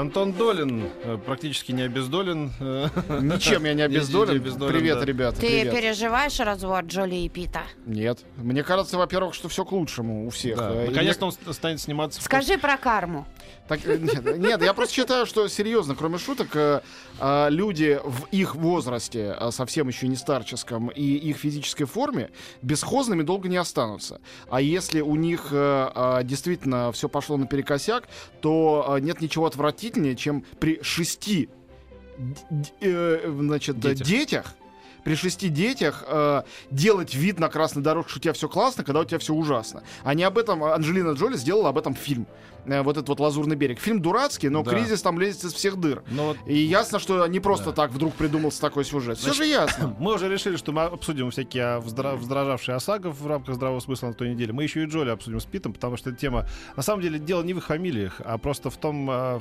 Антон 0.00 0.32
Долин 0.32 0.88
э, 1.04 1.18
практически 1.26 1.72
не 1.72 1.82
обездолен. 1.82 2.52
Ничем 3.20 3.64
я 3.64 3.74
не 3.74 3.82
обездолен. 3.90 4.32
Не 4.32 4.36
обездолен, 4.38 4.72
Привет, 4.72 4.98
да. 4.98 5.04
ребята. 5.04 5.40
Ты 5.40 5.46
привет. 5.46 5.74
переживаешь 5.74 6.40
развод 6.40 6.86
Джоли 6.86 7.16
и 7.16 7.28
Пита? 7.28 7.62
Нет. 7.84 8.20
Мне 8.36 8.62
кажется, 8.62 8.96
во-первых, 8.96 9.34
что 9.34 9.48
все 9.50 9.64
к 9.64 9.72
лучшему 9.72 10.26
у 10.26 10.30
всех. 10.30 10.56
Да, 10.56 10.70
Наконец-то 10.86 11.26
он 11.26 11.32
ст- 11.32 11.52
станет 11.52 11.80
сниматься. 11.82 12.18
в 12.20 12.24
Скажи 12.24 12.56
про 12.56 12.78
карму. 12.78 13.26
Так, 13.68 13.80
э, 13.86 13.98
нет, 13.98 14.38
нет, 14.38 14.62
я 14.62 14.72
просто 14.72 14.94
считаю, 14.94 15.26
что 15.26 15.46
серьезно, 15.48 15.94
кроме 15.94 16.16
шуток, 16.16 16.48
э, 16.54 16.80
э, 17.20 17.46
люди 17.50 18.00
в 18.02 18.24
их 18.32 18.54
возрасте, 18.54 19.36
э, 19.38 19.50
совсем 19.52 19.86
еще 19.88 20.08
не 20.08 20.16
старческом, 20.16 20.88
и 20.88 21.02
их 21.02 21.36
физической 21.36 21.84
форме, 21.84 22.30
бесхозными 22.62 23.22
долго 23.22 23.48
не 23.50 23.58
останутся. 23.58 24.20
А 24.50 24.62
если 24.62 25.02
у 25.02 25.14
них 25.16 25.48
э, 25.50 26.20
действительно 26.24 26.90
все 26.92 27.08
пошло 27.10 27.36
наперекосяк, 27.36 28.08
то 28.40 28.96
нет 29.00 29.20
ничего 29.20 29.46
отвратительнее, 29.90 30.16
чем 30.16 30.44
при 30.58 30.82
шести 30.82 31.48
э, 32.80 33.34
значит, 33.40 33.80
Детях. 33.80 34.06
детях 34.06 34.54
при 35.04 35.14
шести 35.14 35.48
детях 35.48 36.04
э, 36.06 36.42
делать 36.70 37.14
вид 37.14 37.38
на 37.38 37.48
красной 37.48 37.82
дорожке, 37.82 38.10
что 38.10 38.18
у 38.18 38.22
тебя 38.22 38.32
все 38.34 38.48
классно, 38.50 38.84
когда 38.84 39.00
у 39.00 39.04
тебя 39.04 39.18
все 39.18 39.32
ужасно. 39.32 39.82
А 40.04 40.12
не 40.12 40.24
об 40.24 40.36
этом 40.36 40.62
Анджелина 40.62 41.12
Джоли 41.12 41.36
сделала 41.36 41.70
об 41.70 41.78
этом 41.78 41.94
фильм. 41.94 42.26
Э, 42.66 42.82
вот 42.82 42.96
этот 42.96 43.08
вот 43.08 43.20
«Лазурный 43.20 43.56
берег». 43.56 43.78
Фильм 43.80 44.00
дурацкий, 44.02 44.48
но 44.48 44.62
Да. 44.62 44.70
кризис 44.70 45.02
там 45.02 45.18
лезет 45.20 45.44
из 45.44 45.52
всех 45.54 45.76
дыр. 45.78 46.02
Ну 46.10 46.28
вот 46.28 46.36
И 46.46 46.54
ясно, 46.58 46.98
что 46.98 47.26
не 47.26 47.40
просто 47.40 47.66
Да. 47.66 47.72
так 47.72 47.90
вдруг 47.92 48.14
придумался 48.14 48.60
такой 48.60 48.84
сюжет. 48.84 49.18
Все 49.18 49.32
же 49.32 49.44
ясно. 49.46 49.94
мы 49.98 50.14
уже 50.14 50.28
решили, 50.28 50.56
что 50.56 50.72
мы 50.72 50.82
обсудим 50.82 51.30
всякие 51.30 51.64
а, 51.64 51.80
вздра- 51.80 52.16
вздражавшие 52.16 52.76
ОСАГО 52.76 53.10
в 53.10 53.26
рамках 53.26 53.54
здравого 53.54 53.80
смысла 53.80 54.08
на 54.08 54.14
той 54.14 54.30
неделе. 54.30 54.52
Мы 54.52 54.62
еще 54.64 54.82
и 54.82 54.86
Джоли 54.86 55.10
обсудим 55.10 55.40
с 55.40 55.44
Питом, 55.44 55.72
потому 55.72 55.96
что 55.96 56.10
эта 56.10 56.18
тема... 56.18 56.46
На 56.76 56.82
самом 56.82 57.02
деле 57.02 57.18
дело 57.18 57.42
не 57.42 57.54
в 57.54 57.58
их 57.58 57.66
фамилиях, 57.66 58.20
а 58.24 58.38
просто 58.38 58.70
в 58.70 58.76
том... 58.76 59.08
а, 59.10 59.40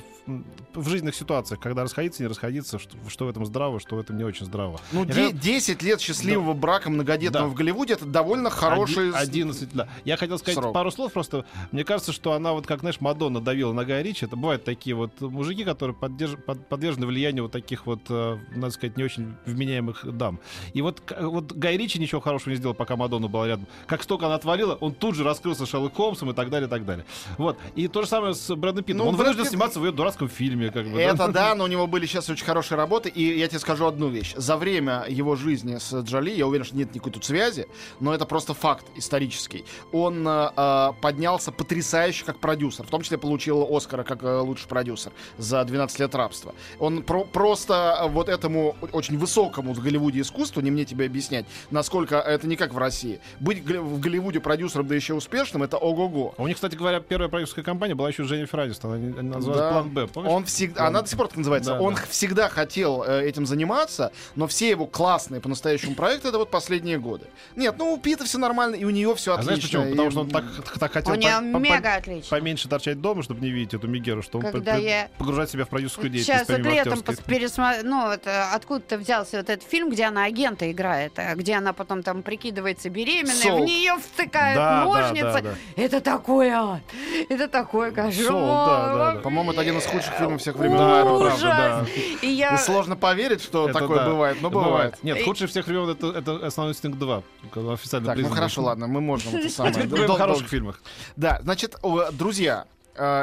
в, 0.74 0.82
в 0.82 0.90
жизненных 0.90 1.16
ситуациях, 1.16 1.60
когда 1.60 1.84
расходиться, 1.84 2.22
не 2.24 2.28
расходиться, 2.30 2.80
что, 2.80 2.96
что 3.08 3.26
в 3.26 3.30
этом 3.30 3.46
здраво, 3.46 3.80
что 3.80 3.96
в 3.96 4.00
этом 4.00 4.18
не 4.18 4.24
очень 4.24 4.46
здраво. 4.46 4.80
Ну, 4.92 5.06
де- 5.06 5.14
хотел- 5.14 5.32
10 5.34 5.82
лет 5.84 6.00
счастливого 6.02 6.54
брака 6.54 6.90
многодетного 6.90 7.48
Да. 7.48 7.52
в 7.52 7.56
Голливуде 7.56 7.94
это 7.94 8.06
довольно 8.06 8.50
хороший... 8.50 9.10
Оди- 9.10 9.18
11, 9.18 9.70
да. 9.74 9.88
Я 10.06 10.18
хотел 10.18 10.38
сказать 10.38 10.56
срок. 10.60 10.74
пару 10.74 10.92
слов, 10.92 11.12
просто 11.14 11.46
мне 11.72 11.84
кажется, 11.84 12.12
что 12.14 12.34
она 12.34 12.54
вот 12.54 12.68
как, 12.68 12.80
знаешь, 12.82 13.00
Мадонна 13.10 13.42
давила 13.42 13.74
на 13.74 13.86
Гая 13.86 14.04
Ричи. 14.04 14.26
Это 14.26 14.36
бывают 14.36 14.64
такие 14.64 14.96
вот 14.96 15.20
мужики, 15.20 15.64
которые 15.64 15.96
поддерж- 15.96 16.38
под- 16.38 16.68
подвержены 16.70 17.08
влиянию 17.08 17.44
вот 17.44 17.52
таких 17.52 17.88
вот, 17.88 18.02
э, 18.10 18.38
надо 18.56 18.72
сказать, 18.72 18.98
не 18.98 19.04
очень 19.04 19.34
вменяемых 19.48 20.06
дам. 20.16 20.40
И 20.74 20.82
вот, 20.84 21.02
вот 21.20 21.52
Гай 21.54 21.76
Ричи 21.76 21.98
ничего 22.00 22.22
хорошего 22.22 22.52
не 22.52 22.58
сделал, 22.58 22.76
пока 22.76 22.96
Мадонна 22.96 23.28
была 23.28 23.48
рядом. 23.48 23.66
Как 23.88 24.04
столько 24.04 24.28
она 24.28 24.36
отвалила, 24.36 24.76
он 24.76 24.94
тут 24.94 25.16
же 25.16 25.24
раскрылся 25.24 25.66
Шерлок 25.66 25.96
Холмсом 25.96 26.30
и 26.30 26.34
так 26.34 26.52
далее, 26.52 26.68
и 26.68 26.70
так 26.70 26.86
далее. 26.86 27.06
Вот. 27.40 27.58
И 27.76 27.88
то 27.88 28.04
же 28.04 28.08
самое 28.08 28.36
с 28.36 28.56
Брэдом 28.56 28.84
Питтом. 28.84 29.00
Ну, 29.06 29.10
он 29.10 29.16
Брэд 29.16 29.20
вынужден 29.30 29.44
Питт- 29.46 29.50
сниматься 29.50 29.80
в 29.80 29.86
ее 29.86 29.92
дурацком 29.92 30.30
фильме. 30.30 30.70
Как 30.70 30.86
бы, 30.86 30.94
да. 30.98 31.02
Это 31.02 31.28
да, 31.30 31.56
но 31.60 31.64
у 31.64 31.68
него 31.68 31.88
были 31.88 32.06
сейчас 32.06 32.30
очень 32.30 32.46
хорошие 32.46 32.78
работы. 32.78 33.10
И 33.10 33.40
я 33.40 33.48
тебе 33.48 33.60
скажу 33.60 33.88
одну 33.88 34.10
вещь. 34.10 34.36
За 34.36 34.56
время 34.56 35.04
его 35.10 35.36
жизни 35.36 35.78
с 35.80 35.92
Джоли, 36.04 36.30
я 36.32 36.46
уверен, 36.46 36.66
что 36.66 36.76
нет 36.78 36.94
никакой 36.94 37.14
тут 37.14 37.26
связи, 37.26 37.68
но 38.00 38.14
это 38.14 38.26
просто 38.26 38.54
факт 38.54 38.86
исторический. 38.96 39.66
Он 39.92 40.28
э, 40.28 40.52
э, 40.56 40.90
поднялся 41.02 41.52
потрясающе 41.52 42.26
как 42.26 42.38
продюсер. 42.40 42.86
В 42.86 42.90
том 42.90 42.99
числе 43.04 43.18
получил 43.18 43.68
Оскара 43.76 44.04
как 44.04 44.24
э, 44.24 44.38
лучший 44.40 44.68
продюсер 44.68 45.12
за 45.38 45.64
12 45.64 46.00
лет 46.00 46.16
рабства. 46.16 46.54
Он 46.80 47.04
про- 47.04 47.26
просто 47.26 48.00
э, 48.04 48.08
вот 48.10 48.30
этому 48.30 48.76
очень 48.92 49.18
высокому 49.18 49.74
в 49.74 49.80
Голливуде 49.82 50.22
искусству, 50.22 50.62
не 50.62 50.72
мне 50.72 50.86
тебе 50.86 51.06
объяснять, 51.06 51.46
насколько 51.72 52.18
это 52.18 52.48
не 52.48 52.56
как 52.56 52.74
в 52.74 52.78
России. 52.78 53.20
Быть 53.40 53.64
в 53.64 54.00
Голливуде 54.00 54.40
продюсером, 54.40 54.88
да 54.88 54.96
еще 54.96 55.14
успешным, 55.14 55.64
это 55.64 55.78
ого-го. 55.78 56.34
А 56.38 56.42
У 56.44 56.48
них, 56.48 56.56
кстати 56.56 56.76
говоря, 56.76 57.00
первая 57.00 57.30
продюсерская 57.30 57.64
компания 57.64 57.96
была 57.96 58.10
еще 58.10 58.24
Дженнифер 58.24 58.60
Анистон. 58.62 58.94
Она, 59.18 59.36
называлась 59.38 59.60
Да. 59.62 59.72
План 59.72 59.90
Б. 59.90 60.08
Помнишь? 60.08 60.32
Он 60.32 60.46
всегда, 60.46 60.76
План 60.76 60.88
она 60.88 61.02
до 61.02 61.08
сих 61.10 61.18
пор 61.18 61.28
так 61.28 61.38
называется. 61.38 61.72
Да, 61.74 61.82
он 61.82 61.96
да. 61.96 62.02
всегда 62.10 62.50
хотел 62.50 63.04
э, 63.04 63.24
этим 63.28 63.46
заниматься, 63.46 64.12
но 64.36 64.48
все 64.48 64.70
его 64.70 64.86
классные 64.88 65.42
по-настоящему 65.42 65.96
проекты 65.96 66.30
это 66.30 66.38
вот 66.38 66.50
последние 66.52 66.98
годы. 67.00 67.28
Нет, 67.56 67.76
ну 67.78 67.94
у 67.94 67.98
Пита 67.98 68.24
все 68.26 68.38
нормально, 68.38 68.76
и 68.76 68.86
у 68.86 68.90
нее 68.90 69.14
все 69.16 69.32
А 69.32 69.36
отлично. 69.36 69.56
знаешь 69.56 69.64
почему? 69.64 69.86
и- 69.86 69.92
Потому 69.92 70.12
что 70.12 70.20
он 70.22 70.30
так, 70.30 70.44
так 70.80 70.92
хотел 70.92 71.14
У 71.14 71.16
нее 71.16 71.36
по- 71.52 71.60
по- 71.60 71.62
мега 71.62 71.96
отлично. 71.96 72.30
поменьше 72.38 72.68
торчать 72.70 72.89
дома, 72.96 73.24
чтобы 73.24 73.42
не 73.42 73.50
видеть 73.50 73.74
эту 73.74 73.88
Мегеру, 73.88 74.22
что 74.22 74.38
он 74.40 74.46
Когда 74.52 74.76
я- 74.76 75.10
погружать 75.18 75.50
себя 75.50 75.66
в 75.66 75.70
продюсерскую 75.70 76.10
деятельность. 76.10 76.48
Сейчас 76.48 76.58
вот 76.58 76.66
летом 76.72 77.00
пересма- 77.26 77.84
ну, 77.84 78.10
это 78.12 78.54
откуда-то 78.54 78.98
взялся 78.98 79.38
вот 79.38 79.50
этот 79.50 79.68
фильм, 79.68 79.90
где 79.90 80.06
она 80.06 80.26
агента 80.26 80.72
играет, 80.72 81.14
а 81.18 81.36
где 81.36 81.56
она 81.56 81.74
потом 81.74 82.04
там 82.04 82.24
прикидывается 82.24 82.90
беременной, 82.90 83.34
Солт. 83.34 83.62
в 83.62 83.66
нее 83.66 83.96
втыкают 83.98 84.56
Да, 84.58 84.84
да, 84.84 84.86
ножницы. 84.86 85.24
да, 85.24 85.42
да. 85.42 85.54
Это 85.76 86.02
такое. 86.02 86.82
Это 87.30 87.48
такой 87.48 87.92
кошмар. 87.92 88.26
Солт, 88.26 88.68
да, 88.68 88.96
да, 88.98 89.14
да. 89.16 89.20
По-моему, 89.22 89.52
это 89.52 89.62
один 89.62 89.78
из 89.78 89.86
худших 89.86 90.14
фильмов 90.14 90.42
всех 90.42 90.56
времен. 90.56 90.78
Да, 90.78 91.02
это 91.02 91.12
Ужас. 91.14 91.40
правда, 91.40 91.88
И 92.22 92.28
И 92.28 92.32
я... 92.32 92.58
сложно 92.58 92.96
поверить, 92.96 93.42
что 93.42 93.70
Это 93.70 93.80
такое 93.80 94.00
да. 94.00 94.06
бывает, 94.10 94.38
но 94.42 94.50
бывает. 94.50 94.96
Нет, 95.04 95.18
И- 95.20 95.24
худший 95.24 95.48
всех 95.48 95.68
времен 95.68 95.90
это, 95.90 96.08
это 96.08 96.46
основной 96.48 96.74
инстинкт 96.74 96.98
2. 97.00 97.24
когда 97.52 97.74
Официально 97.74 98.08
Так, 98.08 98.18
ну 98.18 98.30
хорошо, 98.30 98.62
ладно, 98.64 98.88
мы 98.88 99.00
можем 99.02 99.36
это 99.36 99.48
А 99.48 99.50
самое. 99.50 99.74
теперь 99.76 100.06
Дол- 100.06 100.16
о 100.16 100.20
хороших 100.20 100.48
фильмах. 100.48 100.82
Да, 101.16 101.40
значит, 101.44 101.76
друзья, 102.14 102.66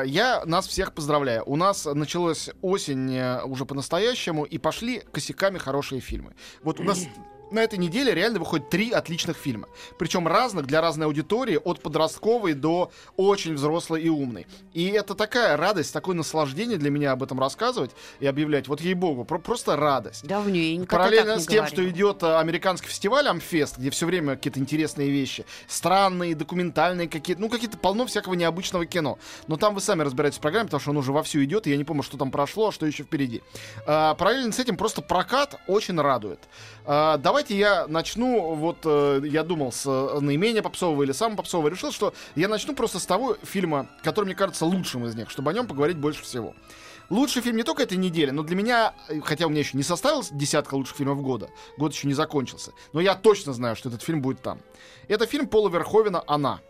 я 0.06 0.42
нас 0.44 0.66
всех 0.66 0.92
поздравляю. 0.92 1.42
У 1.47 1.56
нас 1.56 1.84
началась 1.84 2.50
осень 2.62 3.14
э, 3.14 3.42
уже 3.44 3.64
по-настоящему, 3.64 4.44
и 4.44 4.59
пошли 4.59 5.03
косяками 5.12 5.59
хорошие 5.59 6.00
фильмы. 6.00 6.34
Вот 6.62 6.81
у 6.81 6.82
нас 6.82 7.06
на 7.51 7.61
этой 7.61 7.79
неделе 7.79 8.15
реально 8.15 8.39
выходит 8.39 8.71
три 8.71 8.91
отличных 8.91 9.37
фильма. 9.37 9.69
Причем 9.99 10.27
разных 10.27 10.67
для 10.67 10.81
разной 10.81 11.07
аудитории, 11.07 11.59
от 11.62 11.81
подростковой 11.81 12.55
до 12.55 12.91
очень 13.17 13.55
взрослой 13.55 14.03
и 14.03 14.09
умной. 14.09 14.47
И 14.73 14.89
это 14.89 15.15
такая 15.15 15.57
радость, 15.57 15.93
такое 15.93 16.15
наслаждение 16.17 16.79
для 16.79 16.91
меня 16.91 17.12
об 17.12 17.23
этом 17.23 17.39
рассказывать 17.41 17.91
и 18.21 18.27
объявлять. 18.27 18.69
Вот 18.69 18.81
ей-богу, 18.81 19.25
про- 19.25 19.39
просто 19.39 19.77
радость. 19.77 20.27
Давненько 20.27 20.97
Параллельно 20.97 21.39
с 21.41 21.47
тем, 21.47 21.65
говорил. 21.65 21.73
что 21.73 21.89
идет 21.89 22.23
э, 22.23 22.39
американский 22.39 22.89
фестиваль 22.89 23.29
Амфест, 23.29 23.78
где 23.78 23.91
все 23.91 24.07
время 24.07 24.37
какие-то 24.37 24.61
интересные 24.61 25.11
вещи, 25.11 25.45
странные, 25.69 26.34
документальные 26.34 27.09
какие-то, 27.09 27.41
ну 27.41 27.49
какие-то 27.49 27.78
полно 27.78 28.07
всякого 28.07 28.34
необычного 28.34 28.87
кино. 28.87 29.19
Но 29.47 29.57
там 29.57 29.75
вы 29.75 29.81
сами 29.81 30.03
разбираетесь 30.03 30.39
в 30.39 30.41
программе, 30.41 30.67
потому 30.67 30.81
что 30.81 30.91
он 30.91 30.97
уже 30.97 31.13
вовсю 31.13 31.43
идет, 31.45 31.67
и 31.67 31.71
я 31.71 31.77
не 31.77 31.84
помню, 31.84 32.03
что 32.03 32.17
там 32.17 32.31
прошло, 32.31 32.69
а 32.69 32.73
что 32.73 32.87
еще 32.87 33.05
впереди. 33.05 33.43
А, 33.87 34.15
параллельно 34.15 34.53
с 34.53 34.59
этим 34.59 34.77
просто 34.77 35.03
прокат 35.03 35.57
очень 35.67 36.01
радует. 36.01 36.41
А, 36.84 37.17
давайте 37.36 37.54
я 37.54 37.86
начну, 37.86 38.54
вот 38.54 38.78
э, 38.84 39.20
я 39.24 39.42
думал 39.42 39.70
с 39.70 39.84
э, 39.84 40.20
наименее 40.20 40.62
попсового 40.62 41.02
или 41.02 41.12
самого 41.12 41.36
попсового, 41.36 41.69
решил, 41.69 41.92
что 41.92 42.14
я 42.34 42.48
начну 42.48 42.74
просто 42.74 42.98
с 42.98 43.04
того 43.04 43.36
фильма, 43.42 43.91
который 44.02 44.24
мне 44.24 44.34
кажется 44.34 44.64
лучшим 44.64 45.04
из 45.04 45.14
них, 45.14 45.28
чтобы 45.28 45.50
о 45.50 45.52
нем 45.52 45.66
поговорить 45.66 45.98
больше 45.98 46.22
всего. 46.22 46.54
Лучший 47.10 47.42
фильм 47.42 47.58
не 47.58 47.62
только 47.62 47.82
этой 47.82 47.98
недели, 47.98 48.30
но 48.30 48.42
для 48.42 48.56
меня, 48.56 48.94
э, 49.08 49.20
хотя 49.20 49.44
у 49.44 49.50
меня 49.50 49.58
еще 49.58 49.76
не 49.76 49.82
составилась 49.82 50.30
десятка 50.30 50.76
лучших 50.76 50.97
фильмов 50.97 51.20
года, 51.20 51.50
год 51.76 51.92
еще 51.92 52.08
не 52.08 52.14
закончился, 52.14 52.72
но 52.94 53.02
я 53.02 53.14
точно 53.14 53.53
знаю, 53.53 53.76
что 53.76 53.91
этот 53.91 54.00
фильм 54.00 54.22
будет 54.22 54.41
там. 54.41 54.60
Это 55.06 55.26
фильм 55.26 55.47
Пола 55.47 55.68
Верховена 55.68 56.24
«Она». 56.26 56.62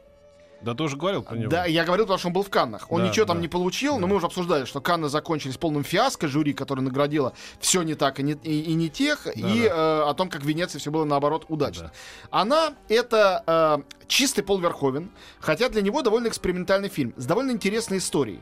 Да 0.62 0.74
ты 0.74 0.82
уже 0.82 0.96
говорил 0.96 1.22
про 1.22 1.36
него. 1.36 1.50
Да, 1.50 1.66
я 1.66 1.84
говорил, 1.84 2.06
потому 2.06 2.18
что 2.18 2.28
он 2.28 2.34
был 2.34 2.42
в 2.42 2.50
Каннах. 2.50 2.90
Он 2.90 3.02
Да, 3.02 3.08
ничего 3.08 3.26
там 3.26 3.36
да. 3.36 3.42
не 3.42 3.48
получил, 3.48 3.94
но 3.96 4.00
Да. 4.02 4.06
мы 4.06 4.16
уже 4.16 4.26
обсуждали, 4.26 4.64
что 4.64 4.80
Канны 4.80 5.08
закончились 5.08 5.56
полным 5.56 5.84
фиаско, 5.84 6.28
жюри, 6.28 6.54
которое 6.54 6.82
наградило 6.82 7.34
все 7.60 7.82
не 7.82 7.94
так 7.94 8.18
и 8.20 8.22
не, 8.22 8.32
и, 8.32 8.62
и 8.62 8.74
не 8.74 8.88
тех, 8.88 9.26
и 9.26 9.64
э, 9.64 9.68
о 9.70 10.14
том, 10.14 10.28
как 10.30 10.42
в 10.42 10.46
Венеции 10.46 10.78
все 10.78 10.90
было 10.90 11.04
наоборот 11.04 11.44
удачно. 11.48 11.92
Она 12.30 12.74
это 12.88 13.44
э, 13.46 14.06
чистый 14.08 14.42
Пол 14.42 14.58
Верховен, 14.58 15.10
хотя 15.40 15.68
для 15.68 15.82
него 15.82 16.02
довольно 16.02 16.28
экспериментальный 16.28 16.88
фильм 16.88 17.12
с 17.16 17.26
довольно 17.26 17.50
интересной 17.50 17.98
историей. 17.98 18.40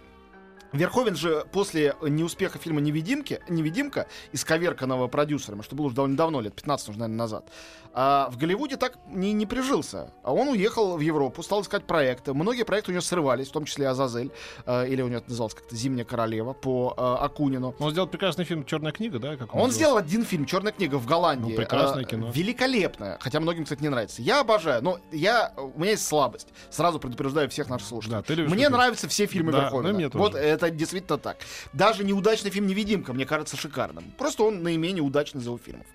Верховен 0.74 1.16
же 1.16 1.46
после 1.52 1.94
неуспеха 2.02 2.58
фильма 2.58 2.80
«Невидимки», 2.80 3.40
«Невидимка», 3.48 4.06
исковерканного 4.32 5.06
продюсером, 5.08 5.62
что 5.62 5.76
было 5.76 5.86
уже 5.86 5.94
довольно 5.94 6.16
давно, 6.16 6.40
лет 6.40 6.54
15 6.54 6.88
уже, 6.90 6.98
наверное, 6.98 7.18
назад, 7.18 7.48
а 7.96 8.28
в 8.30 8.38
Голливуде 8.38 8.76
так 8.76 8.98
не, 9.08 9.32
не 9.32 9.46
прижился. 9.46 10.10
А 10.24 10.32
он 10.34 10.48
уехал 10.48 10.96
в 10.96 11.00
Европу, 11.00 11.44
стал 11.44 11.62
искать 11.62 11.84
проекты. 11.84 12.34
Многие 12.34 12.64
проекты 12.64 12.90
у 12.90 12.92
него 12.94 13.02
срывались, 13.02 13.48
в 13.48 13.52
том 13.52 13.64
числе 13.66 13.88
«Азазель», 13.88 14.32
э, 14.66 14.88
или 14.88 15.00
у 15.00 15.06
него 15.06 15.18
это 15.18 15.28
называлось 15.30 15.54
как-то 15.54 15.76
«Зимняя 15.76 16.04
королева» 16.04 16.54
по 16.54 16.92
э, 16.96 17.24
Акунину. 17.24 17.74
Он 17.78 17.92
сделал 17.92 18.08
прекрасный 18.08 18.44
фильм 18.44 18.64
«Черная 18.64 18.90
книга», 18.90 19.20
да? 19.20 19.36
Как 19.36 19.42
Он 19.54 19.60
назывался? 19.68 19.76
сделал 19.76 19.96
один 19.98 20.24
фильм 20.24 20.44
«Черная 20.44 20.72
книга» 20.72 20.96
в 20.96 21.06
Голландии. 21.06 21.50
Ну, 21.50 21.56
прекрасное 21.56 22.02
Э, 22.02 22.06
кино. 22.06 22.30
Великолепное. 22.34 23.16
Хотя 23.20 23.38
многим, 23.38 23.62
кстати, 23.62 23.80
не 23.80 23.88
нравится. 23.90 24.22
Я 24.22 24.40
обожаю. 24.40 24.82
Но 24.82 24.98
я, 25.12 25.52
у 25.56 25.78
меня 25.78 25.92
есть 25.92 26.04
слабость. 26.06 26.48
Сразу 26.70 26.98
предупреждаю 26.98 27.48
всех 27.48 27.68
наших 27.68 27.86
слушателей. 27.86 28.16
Да, 28.18 28.22
ты 28.22 28.34
любишь 28.34 28.50
Мне 28.50 28.64
такие- 28.64 28.76
нравятся 28.76 29.08
все 29.08 29.26
фильмы 29.26 29.52
Да, 29.52 29.60
Верховена. 29.60 29.88
ну 29.90 29.94
мне 29.94 30.08
тоже. 30.08 30.18
Вот 30.18 30.34
это 30.34 30.63
это 30.66 30.76
действительно 30.76 31.18
так. 31.18 31.38
Даже 31.72 32.04
неудачный 32.04 32.50
фильм 32.50 32.66
«Невидимка» 32.66 33.12
мне 33.12 33.26
кажется 33.26 33.56
шикарным. 33.56 34.12
Просто 34.18 34.44
он 34.44 34.62
наименее 34.62 35.02
удачный 35.02 35.40
из 35.40 35.46
его 35.46 35.58
фильмов. 35.58 35.86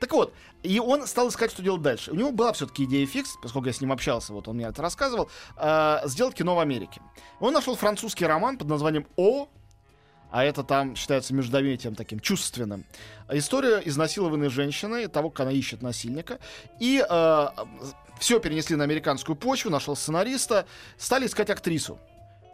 Так 0.00 0.12
вот, 0.12 0.32
и 0.62 0.80
он 0.80 1.06
стал 1.06 1.28
искать, 1.28 1.50
что 1.50 1.62
делать 1.62 1.82
дальше. 1.82 2.10
У 2.10 2.14
него 2.14 2.32
была 2.32 2.52
все-таки 2.54 2.84
идея 2.84 3.06
фикс, 3.06 3.36
поскольку 3.42 3.68
я 3.68 3.74
с 3.74 3.80
ним 3.82 3.92
общался, 3.92 4.32
вот 4.32 4.48
он 4.48 4.56
мне 4.56 4.66
это 4.66 4.80
рассказывал, 4.80 5.30
э, 5.56 5.98
сделать 6.04 6.34
кино 6.34 6.54
в 6.54 6.58
Америке. 6.58 7.02
Он 7.38 7.52
нашел 7.52 7.76
французский 7.76 8.24
роман 8.24 8.56
под 8.56 8.68
названием 8.68 9.06
«О», 9.16 9.48
а 10.30 10.44
это 10.44 10.62
там 10.62 10.96
считается 10.96 11.34
междометием 11.34 11.94
таким 11.94 12.20
чувственным. 12.20 12.84
История 13.30 13.82
изнасилованной 13.84 14.48
женщины, 14.48 15.08
того, 15.08 15.28
как 15.28 15.40
она 15.40 15.52
ищет 15.52 15.82
насильника. 15.82 16.38
И 16.78 17.04
э, 17.06 17.48
все 18.18 18.38
перенесли 18.40 18.76
на 18.76 18.84
американскую 18.84 19.36
почву, 19.36 19.70
нашел 19.70 19.96
сценариста, 19.96 20.66
стали 20.96 21.26
искать 21.26 21.50
актрису 21.50 21.98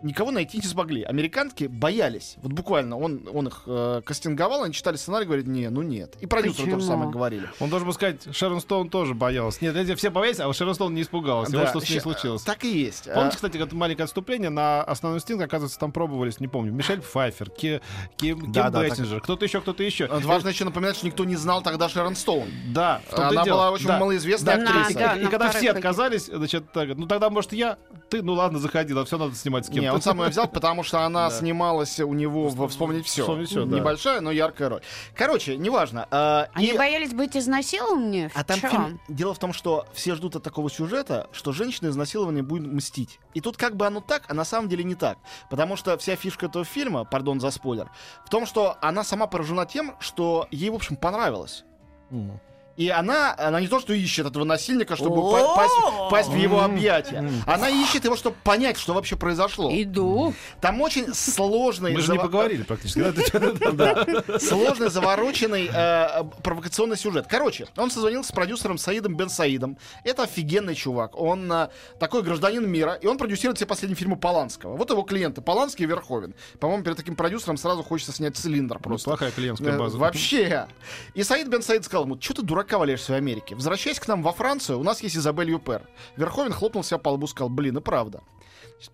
никого 0.02 0.31
найти 0.31 0.58
не 0.58 0.64
смогли. 0.64 1.02
Американки 1.02 1.64
боялись. 1.64 2.37
Вот 2.43 2.52
буквально 2.52 2.98
он, 2.98 3.28
он 3.32 3.48
их 3.48 3.62
э, 3.66 4.02
кастинговал, 4.04 4.62
они 4.64 4.75
читали 4.75 4.96
сценарий, 4.96 5.25
говорят, 5.26 5.46
не, 5.46 5.69
ну 5.70 5.82
нет. 5.82 6.14
И 6.20 6.26
продюсеры 6.26 6.64
Почему? 6.64 6.76
тоже 6.76 6.87
самое 6.87 7.10
говорили. 7.10 7.48
Он 7.60 7.70
должен 7.70 7.87
был 7.87 7.94
сказать, 7.94 8.34
Шерон 8.34 8.60
Стоун 8.60 8.90
тоже 8.90 9.14
боялась. 9.14 9.60
Нет, 9.60 9.75
эти 9.76 9.94
все 9.94 10.10
боялись, 10.10 10.40
а 10.40 10.52
Шерон 10.52 10.75
Стоун 10.75 10.94
не 10.94 11.02
испугалась. 11.02 11.48
И 11.50 11.56
вот 11.56 11.62
Да, 11.64 11.70
что 11.70 11.81
с 11.81 11.88
ней 11.88 12.00
случилось. 12.00 12.43
Так 12.43 12.64
и 12.64 12.69
есть. 12.78 13.04
Помните, 13.04 13.32
А, 13.32 13.34
кстати, 13.37 13.56
это 13.58 13.75
маленькое 13.75 14.04
отступление 14.04 14.50
на 14.50 14.82
основной 14.82 15.19
инстинкт, 15.19 15.43
оказывается, 15.44 15.78
там 15.78 15.93
пробовались, 15.93 16.40
не 16.40 16.48
помню, 16.48 16.72
Мишель 16.72 17.00
Пфайфер, 17.00 17.50
Ки, 17.50 17.81
Ким, 18.16 18.40
Ким 18.40 18.52
Да, 18.52 18.70
да, 18.70 18.81
так- 18.82 18.90
Бессинджер, 18.90 19.20
кто-то 19.20 19.44
еще, 19.44 19.60
кто-то 19.60 19.82
еще. 19.82 20.06
важно 20.08 20.48
еще 20.48 20.64
напоминать, 20.64 20.96
что 20.96 21.06
никто 21.06 21.25
не 21.25 21.37
знал 21.37 21.62
тогда 21.62 21.88
Шерон 21.88 22.16
Стоун. 22.16 22.48
Да, 22.72 23.00
Она 23.12 23.44
была 23.44 23.70
очень 23.70 23.87
Да. 23.87 23.98
малоизвестная 23.98 24.56
Да, 24.58 24.62
актриса. 24.62 24.90
и, 25.16 25.22
Да, 25.25 25.31
когда 25.31 25.50
все 25.50 25.70
отказались, 25.70 26.26
значит, 26.26 26.70
так, 26.72 26.96
ну 26.96 27.06
тогда, 27.06 27.31
может, 27.31 27.52
я, 27.52 27.78
ты, 28.10 28.22
ну 28.22 28.34
ладно, 28.34 28.58
заходи, 28.58 28.94
все 29.04 29.19
надо 29.19 29.34
снимать 29.34 29.66
с 29.66 29.69
кем-то. 29.70 29.86
Не, 29.87 29.93
он 29.93 30.03
сам 30.03 30.21
ее 30.23 30.29
взял, 30.29 30.49
потому 30.49 30.83
что 30.83 31.00
она 31.05 31.29
Да. 31.31 31.35
снималась 31.37 31.99
у 32.00 32.12
него 32.12 32.49
в 32.49 32.69
«Вспомнить 32.69 33.06
все». 33.06 33.23
«Вспомнить 33.23 33.49
всё», 33.49 33.65
да. 33.65 33.77
Небольшая, 33.77 34.21
но 34.21 34.31
яркая 34.31 34.69
роль. 34.69 34.83
Короче, 35.15 35.56
неважно. 35.56 36.06
а, 36.11 36.49
Они 36.55 36.69
и- 36.69 36.77
боялись 36.79 37.12
быть 37.12 37.37
изнасилованными? 37.37 38.31
А 38.35 38.44
там 38.44 38.59
фильм... 38.59 39.00
Дело 39.09 39.35
в 39.35 39.38
том, 39.38 39.53
что 39.53 39.87
все 39.93 40.15
ждут 40.15 40.37
от 40.37 40.43
такого 40.43 40.71
сюжета, 40.71 41.29
что 41.33 41.53
женщина 41.53 41.88
изнасилования 41.88 42.43
будет 42.43 42.67
мстить. 42.71 43.19
И 43.35 43.41
тут 43.41 43.56
как 43.56 43.77
бы 43.77 43.87
оно 43.87 44.00
так, 44.00 44.25
а 44.29 44.35
на 44.35 44.44
самом 44.44 44.69
деле 44.69 44.85
не 44.85 44.94
так. 44.94 45.19
Потому 45.50 45.77
что 45.77 45.97
вся 45.99 46.17
фишка 46.17 46.47
этого 46.47 46.65
фильма, 46.65 47.05
пардон 47.05 47.41
за 47.41 47.50
спойлер, 47.50 47.91
в 48.25 48.29
том, 48.31 48.47
что 48.47 48.77
она 48.81 49.05
сама 49.05 49.27
поражена 49.27 49.67
тем, 49.67 49.94
что 50.00 50.47
ей, 50.50 50.71
в 50.71 50.75
общем, 50.75 50.97
понравилось. 50.97 51.65
М. 52.11 52.41
И 52.76 52.88
она, 52.90 53.34
она 53.38 53.61
не 53.61 53.69
то, 53.69 53.81
что 53.81 53.93
ищет 53.94 54.26
этого 54.26 54.44
насильника, 54.44 54.96
чтобы 54.96 55.23
па- 55.31 55.55
пасть, 55.55 55.75
пасть 56.11 56.28
в 56.28 56.37
его 56.37 56.62
объятия. 56.62 57.28
Она 57.46 57.69
ищет 57.70 58.05
его, 58.05 58.17
чтобы 58.17 58.37
понять, 58.44 58.76
что 58.78 58.93
вообще 58.94 59.17
произошло. 59.17 59.70
Иду. 59.73 60.34
Там 60.61 60.81
очень 60.82 61.14
сложный... 61.14 61.93
Мы 61.94 62.00
же 62.00 62.12
не 62.12 62.19
поговорили 62.19 62.62
практически. 62.64 63.00
Сложный, 64.38 64.90
завороченный, 64.90 65.70
э, 65.73 66.25
провокационный 66.43 66.96
сюжет. 66.96 67.26
Короче, 67.28 67.67
он 67.76 67.90
созвонился 67.90 68.31
с 68.31 68.32
продюсером 68.32 68.79
Саидом 68.79 69.17
Бен 69.17 69.29
Саидом. 69.31 69.79
Это 70.05 70.25
офигенный 70.25 70.75
чувак. 70.75 71.19
Он 71.19 71.50
э, 71.50 71.69
такой 71.99 72.22
гражданин 72.22 72.69
мира, 72.69 72.94
и 72.94 73.06
он 73.06 73.17
продюсирует 73.19 73.56
все 73.56 73.67
последние 73.67 73.96
фильмы 73.96 74.17
Поланского. 74.17 74.76
Вот 74.76 74.90
его 74.90 75.02
клиенты. 75.02 75.40
Поланский 75.40 75.84
и 75.84 75.88
Верховен. 75.88 76.34
По-моему, 76.61 76.82
перед 76.84 76.96
таким 76.96 77.17
продюсером 77.17 77.56
сразу 77.56 77.82
хочется 77.82 78.12
снять 78.12 78.37
цилиндр 78.37 78.76
Ну, 78.76 78.81
просто. 78.82 79.11
Плохая 79.11 79.31
клиентская 79.31 79.72
Э, 79.75 79.79
база. 79.79 79.96
Вообще. 79.99 80.67
И 81.14 81.22
Саид 81.22 81.49
Бен 81.49 81.62
Саид 81.62 81.84
сказал 81.84 82.05
ему, 82.05 82.20
что 82.20 82.34
ты 82.34 82.43
дурака 82.43 82.66
валяешься 82.73 83.13
в 83.13 83.17
Америке? 83.17 83.55
Возвращайся 83.55 84.01
к 84.01 84.09
нам 84.09 84.23
во 84.23 84.33
Францию, 84.33 84.79
у 84.79 84.83
нас 84.83 85.03
есть 85.03 85.17
Изабель 85.17 85.51
Юпер. 85.51 85.89
Верховен 86.17 86.53
хлопнул 86.53 86.85
себя 86.85 86.99
по 86.99 87.11
лбу, 87.11 87.27
сказал, 87.27 87.49
блин, 87.49 87.79
и 87.79 87.81
правда. 87.81 88.23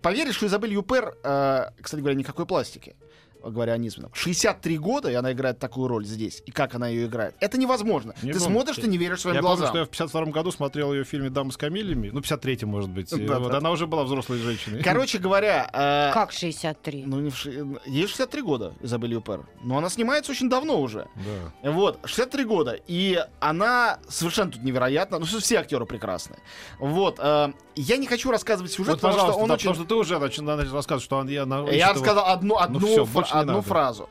Поверишь, 0.01 0.35
что 0.35 0.47
Изабель 0.47 0.73
Юпер, 0.73 1.17
э, 1.23 1.69
кстати 1.81 1.99
говоря, 1.99 2.15
никакой 2.15 2.45
пластики, 2.45 2.95
говоря 3.43 3.73
о 3.73 3.77
Низменном. 3.77 4.11
63 4.13 4.77
года, 4.77 5.09
и 5.11 5.13
она 5.13 5.31
играет 5.33 5.59
такую 5.59 5.87
роль 5.87 6.05
здесь. 6.05 6.41
И 6.45 6.51
как 6.51 6.75
она 6.75 6.87
ее 6.87 7.05
играет. 7.07 7.35
Это 7.39 7.57
невозможно. 7.57 8.13
Не 8.23 8.31
ты 8.33 8.39
помню. 8.39 8.53
смотришь, 8.55 8.75
ты 8.77 8.87
не 8.87 8.97
веришь 8.97 9.21
своим 9.21 9.35
Я 9.35 9.41
помню, 9.41 9.57
глазам. 9.57 9.69
что 9.73 9.79
я 9.79 9.85
в 9.85 9.89
52 9.89 10.25
году 10.25 10.51
смотрел 10.51 10.93
ее 10.93 11.03
в 11.03 11.07
фильме 11.07 11.29
«Дама 11.29 11.51
с 11.51 11.57
камелиями». 11.57 12.09
Ну, 12.13 12.21
53 12.21 12.59
может 12.65 12.89
быть. 12.89 13.11
Да, 13.27 13.39
вот 13.39 13.51
да. 13.51 13.57
Она 13.59 13.71
уже 13.71 13.87
была 13.87 14.03
взрослой 14.03 14.37
женщиной. 14.37 14.83
Короче 14.83 15.17
говоря... 15.17 15.69
э, 15.73 16.11
Как 16.13 16.31
63? 16.31 17.03
Ну, 17.05 17.19
не 17.19 17.29
в 17.29 17.45
ей 17.85 18.07
63 18.07 18.41
года, 18.41 18.73
Изабель 18.81 19.13
Юпер. 19.13 19.45
Но 19.63 19.77
она 19.77 19.89
снимается 19.89 20.31
очень 20.31 20.49
давно 20.49 20.79
уже. 20.81 21.07
Да. 21.63 21.71
Вот, 21.71 21.99
63 22.05 22.43
года. 22.45 22.77
И 22.87 23.19
она 23.39 23.99
совершенно 24.07 24.51
тут 24.51 24.63
невероятна. 24.63 25.19
Ну, 25.19 25.25
все 25.25 25.57
актеры 25.59 25.85
прекрасные. 25.85 26.39
Вот. 26.79 27.19
э, 27.19 27.53
я 27.75 27.97
не 27.97 28.07
хочу 28.07 28.29
рассказывать 28.31 28.71
сюжет, 28.71 28.93
Вот, 28.93 29.01
потому 29.01 29.31
что 29.31 29.39
он 29.39 29.47
да, 29.47 29.53
очень... 29.55 29.69
потому 29.69 29.75
что 29.75 29.85
ты 29.85 29.95
уже 29.95 30.15
нач- 30.15 30.41
начал 30.41 30.73
рассказывать, 30.75 31.03
что 31.03 31.17
он, 31.17 31.27
я, 31.27 31.43
Я 31.43 31.87
ищет 31.87 31.95
его- 31.95 32.05
сказал 32.05 32.25
одну, 32.27 32.57
одну, 32.57 32.79
фра- 32.79 33.05
больше 33.05 33.33
не 33.33 33.39
одну 33.41 33.53
надо. 33.53 33.67
фразу. 33.67 34.09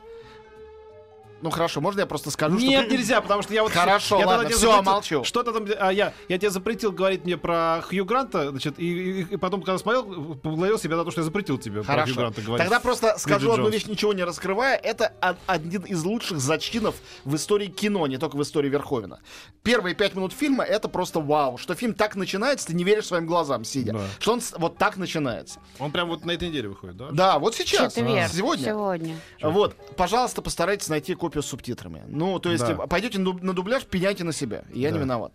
Ну 1.43 1.49
хорошо, 1.49 1.81
можно 1.81 1.99
я 1.99 2.05
просто 2.05 2.31
скажу, 2.31 2.57
Нет, 2.57 2.85
что... 2.85 2.93
нельзя, 2.95 3.21
потому 3.21 3.41
что 3.41 3.53
я 3.53 3.63
вот... 3.63 3.71
Хорошо, 3.73 4.17
я 4.17 4.25
ладно, 4.25 4.49
всё, 4.49 4.71
запретил- 4.71 4.83
молчу. 4.83 5.23
Что-то 5.25 5.51
там... 5.51 5.67
А 5.77 5.91
я, 5.91 6.13
я 6.29 6.37
тебе 6.37 6.49
запретил 6.49 6.91
говорить 6.93 7.25
мне 7.25 7.37
про 7.37 7.81
Хью 7.87 8.05
Гранта, 8.05 8.49
значит, 8.51 8.79
и, 8.79 9.21
и- 9.21 9.21
и 9.33 9.37
потом, 9.37 9.61
когда 9.61 9.77
смотрел, 9.77 10.03
поблагодарил 10.35 10.79
себя 10.79 10.95
за 10.95 11.03
то, 11.03 11.11
что 11.11 11.19
я 11.21 11.25
запретил 11.25 11.57
тебе 11.57 11.83
про 11.83 11.93
Хью 11.93 11.99
Хорошо. 11.99 12.15
Гранта 12.15 12.41
говорить. 12.41 12.65
Тогда 12.65 12.79
просто 12.79 13.17
скажу 13.17 13.39
Бриджит 13.39 13.51
одну 13.53 13.63
Джонс. 13.65 13.75
вещь, 13.75 13.85
ничего 13.87 14.13
не 14.13 14.23
раскрывая. 14.23 14.77
Это 14.77 15.13
один 15.45 15.81
из 15.81 16.03
лучших 16.03 16.39
зачинов 16.39 16.95
в 17.25 17.35
истории 17.35 17.67
кино, 17.67 18.07
не 18.07 18.17
только 18.17 18.37
в 18.37 18.41
истории 18.41 18.69
Верховена. 18.69 19.19
Первые 19.63 19.95
пять 19.95 20.15
минут 20.15 20.31
фильма— 20.31 20.63
это 20.65 20.87
просто 20.87 21.19
вау. 21.19 21.57
Что 21.57 21.75
фильм 21.75 21.93
так 21.93 22.15
начинается, 22.15 22.67
ты 22.67 22.73
не 22.73 22.83
веришь 22.85 23.07
своим 23.07 23.25
глазам, 23.25 23.65
сидя. 23.65 23.93
Да. 23.93 23.99
Что 24.19 24.33
он 24.33 24.41
вот 24.57 24.77
так 24.77 24.95
начинается. 24.97 25.59
Он 25.79 25.91
прям 25.91 26.07
вот 26.07 26.23
на 26.25 26.31
этой 26.31 26.47
неделе 26.47 26.69
выходит, 26.69 26.95
да? 26.95 27.09
Да, 27.11 27.39
вот 27.39 27.55
сейчас. 27.55 27.93
Четверг. 27.93 28.29
Сегодня. 28.31 28.65
Сегодня. 28.65 29.15
Вот, 29.41 29.75
пожалуйста, 29.97 30.41
постарайтесь 30.41 30.87
найти 30.89 31.15
копию 31.15 31.32
с 31.41 31.45
субтитрами. 31.45 32.03
Ну, 32.07 32.39
то 32.39 32.51
есть, 32.51 32.65
Да. 32.65 32.75
пойдете 32.87 33.19
на 33.19 33.29
дуб- 33.29 33.41
на 33.43 33.53
дубляж, 33.53 33.83
пеняйте 33.85 34.23
на 34.23 34.33
себя. 34.33 34.63
Я 34.73 34.89
не 34.91 34.97
Да. 34.97 35.03
виноват. 35.03 35.31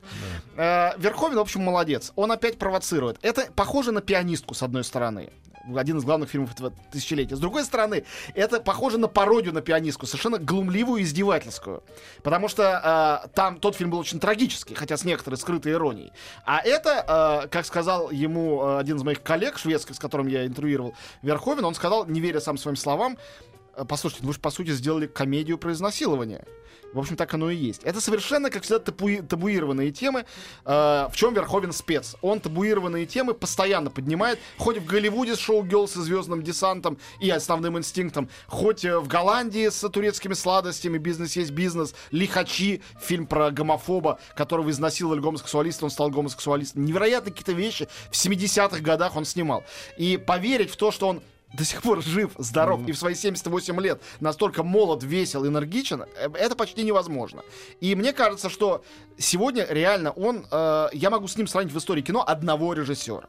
Э, 0.57 0.91
Верховен, 0.99 1.37
в 1.37 1.41
общем, 1.41 1.63
молодец. 1.63 2.13
Он 2.17 2.31
опять 2.33 2.59
провоцирует. 2.59 3.19
Это 3.23 3.49
похоже 3.55 3.93
на 3.93 4.01
пианистку, 4.01 4.55
с 4.55 4.63
одной 4.63 4.85
стороны. 4.85 5.31
Один 5.77 5.99
из 5.99 6.05
главных 6.05 6.31
фильмов 6.31 6.53
этого 6.55 6.73
тысячелетия. 6.93 7.37
С 7.37 7.41
другой 7.41 7.63
стороны, 7.63 8.05
это 8.35 8.59
похоже 8.59 8.97
на 8.97 9.07
пародию 9.07 9.53
на 9.53 9.61
пианистку, 9.61 10.07
совершенно 10.07 10.39
глумливую 10.39 11.01
и 11.03 11.05
издевательскую. 11.05 11.83
Потому 12.23 12.49
что 12.49 13.23
э, 13.27 13.29
там 13.35 13.59
тот 13.59 13.77
фильм 13.77 13.91
был 13.91 13.99
очень 13.99 14.19
трагический, 14.19 14.75
хотя 14.75 14.97
с 14.97 15.05
некоторой 15.05 15.37
скрытой 15.37 15.73
иронией. 15.73 16.11
А 16.47 16.61
это, 16.65 17.43
э, 17.45 17.49
как 17.49 17.67
сказал 17.67 18.11
ему 18.11 18.63
э, 18.63 18.79
один 18.79 18.97
из 18.97 19.03
моих 19.03 19.23
коллег 19.23 19.59
шведских, 19.59 19.97
с 19.97 19.99
которым 19.99 20.27
я 20.29 20.47
интервьюировал 20.47 20.95
Верховен, 21.21 21.65
он 21.67 21.75
сказал, 21.75 22.07
не 22.07 22.21
веря 22.21 22.41
сам 22.41 22.57
своим 22.57 22.77
словам, 22.77 23.19
«Э, 23.19 23.58
послушайте, 23.85 24.23
ну 24.23 24.29
вы 24.29 24.35
же, 24.35 24.41
по 24.41 24.51
сути, 24.51 24.71
сделали 24.71 25.07
комедию 25.07 25.59
про 25.59 25.73
изнасилование. 25.73 26.45
В 26.93 26.99
общем, 26.99 27.17
так 27.17 27.35
оно 27.35 27.51
и 27.51 27.57
есть. 27.57 27.83
Это 27.85 28.01
совершенно, 28.01 28.51
как 28.51 28.63
всегда, 28.63 28.81
табуи- 28.81 29.27
табуированные 29.27 29.91
темы. 29.91 30.25
Э, 30.65 31.09
в 31.11 31.13
чем 31.15 31.35
Верховен 31.35 31.73
спец? 31.73 32.17
Он 32.23 32.41
табуированные 32.41 33.05
темы 33.05 33.35
постоянно 33.35 33.91
поднимает. 33.91 34.39
Хоть 34.57 34.79
в 34.79 34.87
Голливуде 34.87 35.37
с 35.37 35.39
шоу 35.39 35.63
«Гелл» 35.63 35.87
со 35.87 36.01
звездным 36.03 36.43
десантом 36.43 36.99
и 37.21 37.29
основным 37.29 37.77
инстинктом, 37.77 38.31
хоть 38.47 38.87
э, 38.87 38.99
в 38.99 39.07
Голландии 39.07 39.69
с 39.69 39.87
турецкими 39.91 40.33
сладостями 40.33 40.97
«Бизнес 40.97 41.37
есть 41.37 41.51
бизнес», 41.51 41.95
«Лихачи», 42.11 42.83
фильм 43.01 43.27
про 43.27 43.51
гомофоба, 43.51 44.19
которого 44.35 44.71
изнасиловали 44.71 45.21
гомосексуалисты, 45.21 45.85
он 45.85 45.91
стал 45.91 46.11
гомосексуалистом. 46.11 46.87
Невероятные 46.87 47.33
какие-то 47.33 47.53
вещи 47.53 47.87
в 48.11 48.15
70-х 48.15 48.81
годах 48.81 49.15
он 49.15 49.27
снимал. 49.27 49.63
И 49.99 50.17
поверить 50.17 50.71
в 50.71 50.77
то, 50.77 50.91
что 50.91 51.09
он 51.09 51.23
до 51.53 51.65
сих 51.65 51.83
пор 51.83 52.03
жив, 52.03 52.33
здоров 52.39 52.87
и 52.87 52.93
в 52.93 52.99
свои 52.99 53.15
78 53.15 53.81
лет 53.81 54.01
настолько 54.21 54.63
молод, 54.63 55.03
весел, 55.03 55.47
энергичен, 55.47 56.03
э, 56.03 56.29
это 56.35 56.55
почти 56.55 56.83
невозможно. 56.83 57.43
И 57.81 57.95
мне 57.95 58.13
кажется, 58.13 58.51
что 58.51 58.85
сегодня 59.17 59.67
реально 59.69 60.11
он, 60.11 60.47
э, 60.51 60.89
я 60.93 61.11
могу 61.11 61.27
с 61.27 61.37
ним 61.37 61.47
сравнить 61.47 61.73
в 61.73 61.79
истории 61.79 62.03
кино 62.03 62.23
одного 62.27 62.73
режиссера. 62.75 63.29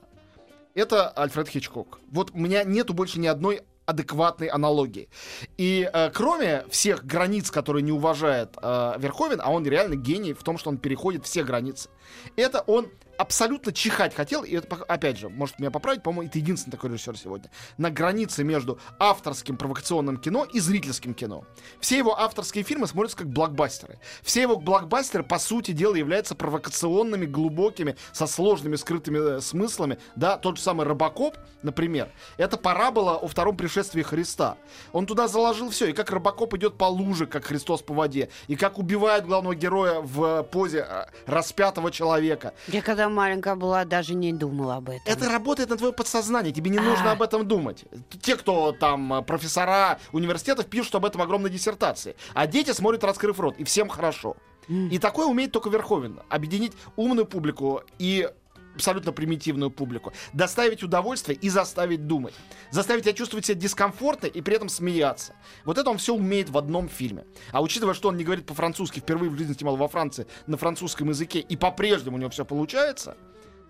Это 0.75 1.09
Альфред 1.09 1.49
Хичкок. 1.49 1.99
Вот 2.11 2.31
у 2.33 2.37
меня 2.37 2.63
нету 2.63 2.93
больше 2.93 3.19
ни 3.19 3.27
одной 3.27 3.61
адекватной 3.85 4.47
аналогии. 4.47 5.09
И 5.57 5.89
э, 5.91 6.11
кроме 6.13 6.63
всех 6.69 7.05
границ, 7.05 7.49
которые 7.49 7.81
не 7.81 7.91
уважает 7.91 8.49
э, 8.61 8.93
Верховен, 8.99 9.41
а 9.41 9.51
он 9.51 9.65
реально 9.65 9.95
гений 9.95 10.33
в 10.33 10.43
том, 10.43 10.59
что 10.59 10.69
он 10.69 10.77
переходит 10.77 11.25
все 11.25 11.43
границы, 11.43 11.89
это 12.35 12.63
он 12.67 12.87
абсолютно 13.19 13.73
чихать 13.73 14.15
хотел, 14.15 14.43
и 14.43 14.55
это, 14.55 14.77
опять 14.87 15.17
же, 15.17 15.27
может 15.27 15.59
меня 15.59 15.71
поправить, 15.71 16.01
по-моему, 16.01 16.29
это 16.29 16.39
единственный 16.39 16.71
такой 16.71 16.91
режиссер 16.91 17.17
сегодня, 17.17 17.51
на 17.77 17.91
границе 17.91 18.45
между 18.45 18.79
авторским 18.97 19.57
провокационным 19.57 20.15
кино 20.17 20.45
и 20.45 20.61
зрительским 20.61 21.13
кино. 21.13 21.43
Все 21.81 21.97
его 21.97 22.17
авторские 22.17 22.63
фильмы 22.63 22.87
смотрятся 22.87 23.17
как 23.17 23.27
блокбастеры. 23.27 23.99
Все 24.23 24.41
его 24.41 24.55
блокбастеры, 24.55 25.25
по 25.25 25.37
сути 25.37 25.71
дела, 25.71 25.95
являются 25.95 26.33
провокационными, 26.33 27.25
глубокими, 27.25 27.97
со 28.13 28.25
сложными 28.25 28.77
скрытыми 28.77 29.37
э, 29.37 29.41
смыслами. 29.41 29.99
Да, 30.15 30.37
тот 30.37 30.55
же 30.55 30.63
самый 30.63 30.85
Робокоп, 30.85 31.37
например, 31.61 32.09
это 32.37 32.55
парабола 32.55 33.17
о 33.17 33.27
втором 33.27 33.57
пришествии 33.57 34.01
Христа. 34.01 34.57
Он 34.93 35.05
туда 35.05 35.27
заложил 35.27 35.71
все, 35.71 35.87
и 35.87 35.93
как 35.93 36.09
Робокоп 36.09 36.53
идет 36.53 36.77
по 36.77 36.85
луже, 36.85 37.27
как 37.27 37.43
Христос 37.43 37.81
по 37.81 37.93
воде, 37.93 38.29
и 38.47 38.55
как 38.55 38.79
убивает 38.79 39.25
главного 39.25 39.55
героя 39.55 39.99
в 39.99 40.43
позе 40.43 40.87
э, 40.89 41.05
распятого 41.25 41.91
человека. 41.91 42.53
Я 42.69 42.81
когда 42.81 43.08
я 43.09 43.15
маленькая 43.15 43.55
была, 43.55 43.85
даже 43.85 44.13
не 44.13 44.31
думала 44.33 44.75
об 44.77 44.89
этом. 44.89 45.01
Это 45.05 45.29
работает 45.29 45.69
на 45.69 45.77
твое 45.77 45.93
подсознание, 45.93 46.53
тебе 46.53 46.69
не 46.71 46.79
нужно 46.79 47.09
А. 47.09 47.13
об 47.13 47.21
этом 47.21 47.47
думать. 47.47 47.85
Те, 48.21 48.35
кто 48.35 48.71
там 48.71 49.13
э, 49.13 49.21
профессора 49.21 49.99
университетов 50.11 50.67
пишут 50.67 50.95
об 50.95 51.05
этом 51.05 51.21
огромной 51.21 51.49
диссертации, 51.49 52.15
а 52.33 52.47
дети 52.47 52.71
смотрят 52.71 53.03
раскрыв 53.03 53.39
рот, 53.39 53.55
и 53.57 53.63
всем 53.63 53.89
хорошо. 53.89 54.35
И 54.67 54.99
такое 54.99 55.25
умеет 55.25 55.51
только 55.51 55.69
Верховен. 55.69 56.19
Объединить 56.29 56.73
умную 56.95 57.25
публику 57.25 57.81
и 57.97 58.29
абсолютно 58.79 59.11
примитивную 59.11 59.69
публику. 59.71 60.13
Доставить 60.31 60.83
удовольствие 60.83 61.37
и 61.37 61.49
заставить 61.49 62.07
думать. 62.07 62.33
Заставить 62.71 63.03
тебя 63.03 63.13
чувствовать 63.13 63.45
себя 63.45 63.59
дискомфортно 63.59 64.27
и 64.27 64.41
при 64.41 64.55
этом 64.55 64.69
смеяться. 64.69 65.33
Вот 65.65 65.77
это 65.77 65.89
он 65.89 65.97
все 65.97 66.15
умеет 66.15 66.49
в 66.49 66.57
одном 66.57 66.87
фильме. 66.87 67.25
А 67.51 67.61
учитывая, 67.61 67.93
что 67.93 68.07
он 68.07 68.15
не 68.17 68.23
говорит 68.23 68.45
по-французски, 68.45 69.01
впервые 69.01 69.29
в 69.29 69.37
жизни 69.37 69.53
снимал 69.53 69.75
во 69.75 69.89
Франции 69.89 70.27
на 70.47 70.55
французском 70.57 71.09
языке, 71.09 71.39
и 71.39 71.57
по-прежнему 71.57 72.15
у 72.15 72.19
него 72.19 72.29
все 72.29 72.45
получается, 72.45 73.17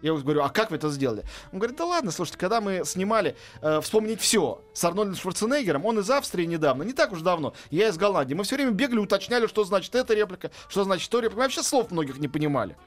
я 0.02 0.14
вот 0.14 0.24
говорю, 0.24 0.44
а 0.44 0.50
как 0.50 0.72
вы 0.72 0.78
это 0.78 0.90
сделали? 0.90 1.24
Он 1.52 1.60
говорит, 1.60 1.78
да 1.78 1.86
ладно, 1.86 2.12
слушайте, 2.12 2.38
когда 2.38 2.62
мы 2.62 2.84
снимали 2.86 3.36
э, 3.62 3.82
«Вспомнить 3.82 4.22
все» 4.22 4.62
с 4.74 4.84
Арнольдом 4.86 5.16
Шварценеггером, 5.16 5.86
он 5.86 6.00
из 6.00 6.10
Австрии 6.10 6.46
недавно, 6.46 6.84
не 6.84 6.94
так 6.94 7.12
уж 7.12 7.22
давно, 7.22 7.54
я 7.70 7.90
из 7.90 7.98
Голландии, 7.98 8.34
мы 8.34 8.44
все 8.44 8.56
время 8.56 8.72
бегали, 8.72 9.00
уточняли, 9.00 9.48
что 9.48 9.66
значит 9.66 9.94
эта 9.96 10.14
реплика, 10.14 10.52
что 10.70 10.84
значит 10.86 11.10
то 11.10 11.20
реплика. 11.20 11.38
Мы 11.38 11.44
вообще 11.44 11.64
слов 11.64 11.92
многих 11.92 12.18
не 12.18 12.28
понимали. 12.28 12.78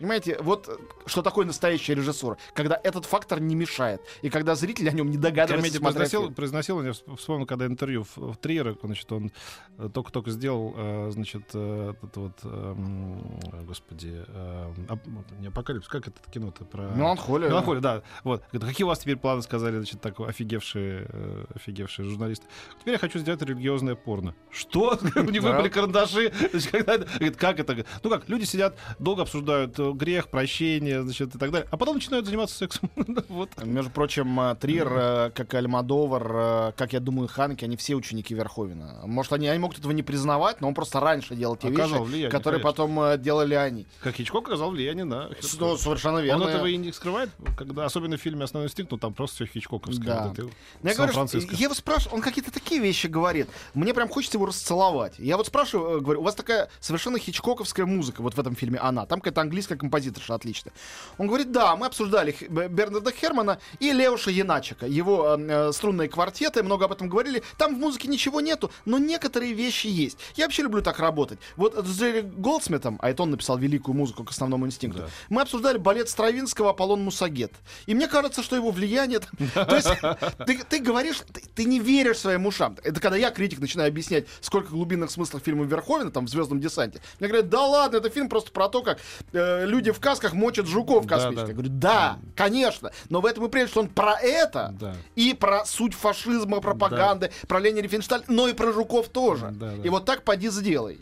Понимаете, 0.00 0.38
вот 0.40 0.66
э, 0.66 0.72
что 1.04 1.20
такое 1.20 1.44
настоящий 1.44 1.94
режиссер, 1.94 2.38
когда 2.54 2.80
этот 2.82 3.04
фактор 3.04 3.38
не 3.38 3.54
мешает, 3.54 4.00
и 4.22 4.30
когда 4.30 4.54
зритель 4.54 4.88
о 4.88 4.92
нем 4.92 5.10
не 5.10 5.18
догадывается, 5.18 5.56
Комедия 5.56 5.78
произносил, 5.78 6.32
произносил, 6.32 6.82
я 6.82 6.90
вс- 6.90 7.16
вспомнил, 7.16 7.44
когда 7.44 7.66
интервью 7.66 8.04
в, 8.04 8.16
в 8.32 8.36
Триере, 8.38 8.74
значит, 8.82 9.12
он 9.12 9.30
э, 9.76 9.90
только-только 9.92 10.30
сделал, 10.30 10.72
э, 10.74 11.10
значит, 11.12 11.42
этот 11.50 12.16
вот, 12.16 12.32
эм, 12.44 13.40
господи, 13.66 14.24
э, 14.26 14.72
ап- 14.88 15.06
не 15.38 15.48
апокалипс, 15.48 15.86
как 15.86 16.08
это 16.08 16.18
кино-то 16.30 16.64
про... 16.64 16.82
Меланхолия. 16.94 17.50
Меланхолия, 17.50 17.82
да. 17.82 18.02
Вот. 18.24 18.42
Какие 18.50 18.84
у 18.84 18.88
вас 18.88 19.00
теперь 19.00 19.16
планы, 19.16 19.42
сказали, 19.42 19.76
значит, 19.76 20.00
так 20.00 20.18
офигевшие, 20.18 21.46
офигевшие 21.54 22.08
журналисты. 22.08 22.46
Теперь 22.80 22.94
я 22.94 22.98
хочу 22.98 23.18
сделать 23.18 23.42
религиозное 23.42 23.96
порно. 23.96 24.34
Что? 24.50 24.98
У 25.16 25.20
них 25.30 25.42
выпали 25.42 25.68
карандаши. 25.68 26.32
Как 27.36 27.60
это? 27.60 27.84
Ну 28.02 28.08
как, 28.10 28.28
люди 28.30 28.44
сидят, 28.44 28.78
долго 28.98 29.22
обсуждают 29.22 29.78
грех, 29.94 30.28
прощение, 30.28 31.02
значит, 31.02 31.34
и 31.34 31.38
так 31.38 31.50
далее. 31.50 31.68
А 31.70 31.76
потом 31.76 31.96
начинают 31.96 32.26
заниматься 32.26 32.56
сексом. 32.56 32.90
Вот. 33.28 33.50
Между 33.64 33.90
прочим, 33.90 34.40
э, 34.40 34.54
Триер, 34.56 34.88
э, 34.92 35.30
как 35.30 35.54
и 35.54 35.56
Альмадовар, 35.56 36.32
э, 36.34 36.72
как 36.76 36.92
я 36.92 37.00
думаю, 37.00 37.28
Ханки, 37.28 37.64
они 37.64 37.76
все 37.76 37.94
ученики 37.94 38.34
Верховина. 38.34 39.02
Может, 39.04 39.32
они, 39.32 39.48
они 39.48 39.58
могут 39.58 39.78
этого 39.78 39.92
не 39.92 40.02
признавать, 40.02 40.60
но 40.60 40.68
он 40.68 40.74
просто 40.74 41.00
раньше 41.00 41.34
делал 41.34 41.56
те 41.56 41.68
Оказал 41.68 42.00
вещи, 42.00 42.10
влияние, 42.10 42.30
которые 42.30 42.60
конечно. 42.60 42.84
потом 42.86 43.22
делали 43.22 43.54
они. 43.54 43.86
Как 44.00 44.14
Хичкок 44.14 44.48
оказал 44.48 44.70
влияние 44.70 45.04
на... 45.04 45.30
Ну, 45.58 45.76
совершенно 45.76 46.18
верно. 46.18 46.44
Он 46.44 46.50
этого 46.50 46.66
и 46.66 46.76
не 46.76 46.92
скрывает, 46.92 47.30
когда, 47.56 47.84
особенно 47.84 48.16
в 48.16 48.20
фильме 48.20 48.44
«Основной 48.44 48.68
инстинкт», 48.68 48.92
ну 48.92 48.98
там 48.98 49.14
просто 49.14 49.36
все 49.36 49.46
хичкоковское. 49.46 50.06
Да. 50.06 50.24
Вот 50.26 50.32
это 50.32 50.50
я 50.82 50.94
говорю, 50.94 51.12
я 51.50 51.64
его 51.64 51.74
спрашиваю, 51.74 52.16
он 52.16 52.22
какие-то 52.22 52.52
такие 52.52 52.80
вещи 52.80 53.06
говорит. 53.06 53.48
Мне 53.74 53.94
прям 53.94 54.08
хочется 54.08 54.36
его 54.36 54.46
расцеловать. 54.46 55.18
Я 55.18 55.36
вот 55.36 55.46
спрашиваю, 55.46 56.00
говорю, 56.00 56.20
у 56.20 56.24
вас 56.24 56.34
такая 56.34 56.68
совершенно 56.80 57.18
хичкоковская 57.18 57.86
музыка 57.86 58.22
вот 58.22 58.34
в 58.34 58.40
этом 58.40 58.54
фильме 58.54 58.78
«Она». 58.78 59.06
Там 59.06 59.20
какая-то 59.20 59.40
английская 59.40 59.76
композиторша 59.80 60.34
отличная. 60.34 60.72
Он 61.18 61.26
говорит, 61.26 61.50
да, 61.50 61.74
мы 61.76 61.86
обсуждали 61.86 62.36
Бернарда 62.48 63.10
Хермана 63.12 63.58
и 63.80 63.92
Леуша 63.92 64.30
Яначика. 64.30 64.86
Его 64.86 65.36
э, 65.36 65.68
э, 65.68 65.72
струнные 65.72 66.08
квартеты, 66.08 66.62
много 66.62 66.84
об 66.84 66.92
этом 66.92 67.08
говорили. 67.08 67.42
Там 67.56 67.74
в 67.74 67.78
музыке 67.78 68.08
ничего 68.08 68.40
нету, 68.40 68.70
но 68.84 68.98
некоторые 68.98 69.52
вещи 69.54 69.88
есть. 69.88 70.18
Я 70.36 70.44
вообще 70.44 70.62
люблю 70.62 70.82
так 70.82 71.00
работать. 71.00 71.38
Вот 71.56 71.74
с 71.74 71.98
Джерри 71.98 72.22
Голдсмитом, 72.22 72.98
а 73.02 73.10
это 73.10 73.22
он 73.22 73.30
написал 73.30 73.58
великую 73.58 73.96
музыку 73.96 74.24
к 74.24 74.30
основному 74.30 74.66
инстинкту, 74.66 75.00
Да. 75.00 75.08
мы 75.28 75.42
обсуждали 75.42 75.78
балет 75.78 76.08
Стравинского 76.08 76.70
«Аполлон 76.70 77.02
Мусагет». 77.02 77.52
И 77.86 77.94
мне 77.94 78.06
кажется, 78.06 78.42
что 78.42 78.56
его 78.56 78.70
влияние... 78.70 79.20
То 79.54 79.76
есть 79.76 79.88
ты, 80.68 80.78
говоришь, 80.78 81.22
ты, 81.54 81.64
не 81.64 81.80
веришь 81.80 82.18
своим 82.18 82.46
ушам. 82.46 82.76
Это 82.82 83.00
когда 83.00 83.16
я, 83.16 83.30
критик, 83.30 83.60
начинаю 83.60 83.88
объяснять, 83.88 84.26
сколько 84.40 84.70
глубинных 84.70 85.10
смыслов 85.10 85.42
фильма 85.42 85.64
Верховена, 85.64 86.10
там, 86.10 86.26
в 86.26 86.28
«Звездном 86.28 86.60
десанте». 86.60 87.00
Мне 87.18 87.28
говорят, 87.28 87.48
да 87.48 87.64
ладно, 87.64 87.96
это 87.96 88.10
фильм 88.10 88.28
просто 88.28 88.50
про 88.52 88.68
то, 88.68 88.82
как 88.82 88.98
э, 89.32 89.64
люди 89.70 89.90
в 89.92 90.00
касках 90.00 90.34
мочат 90.34 90.66
жуков 90.66 91.06
Да, 91.06 91.16
космических. 91.16 91.46
да. 91.46 91.48
Я 91.48 91.54
говорю, 91.54 91.70
да, 91.72 92.18
конечно. 92.36 92.90
Но 93.08 93.20
в 93.22 93.26
этом 93.26 93.46
и 93.46 93.48
прежде, 93.48 93.70
что 93.70 93.80
он 93.80 93.88
про 93.88 94.18
это, 94.20 94.74
Да. 94.78 94.94
и 95.16 95.32
про 95.32 95.64
суть 95.64 95.94
фашизма, 95.94 96.60
пропаганды, 96.60 97.30
про 97.48 97.58
Лени 97.60 97.80
Рифеншталь, 97.80 98.22
но 98.28 98.48
и 98.48 98.52
про 98.52 98.72
жуков 98.72 99.08
тоже. 99.08 99.50
Да, 99.52 99.70
да. 99.76 99.82
И 99.82 99.88
вот 99.88 100.04
так 100.04 100.22
поди 100.24 100.50
сделай. 100.50 100.98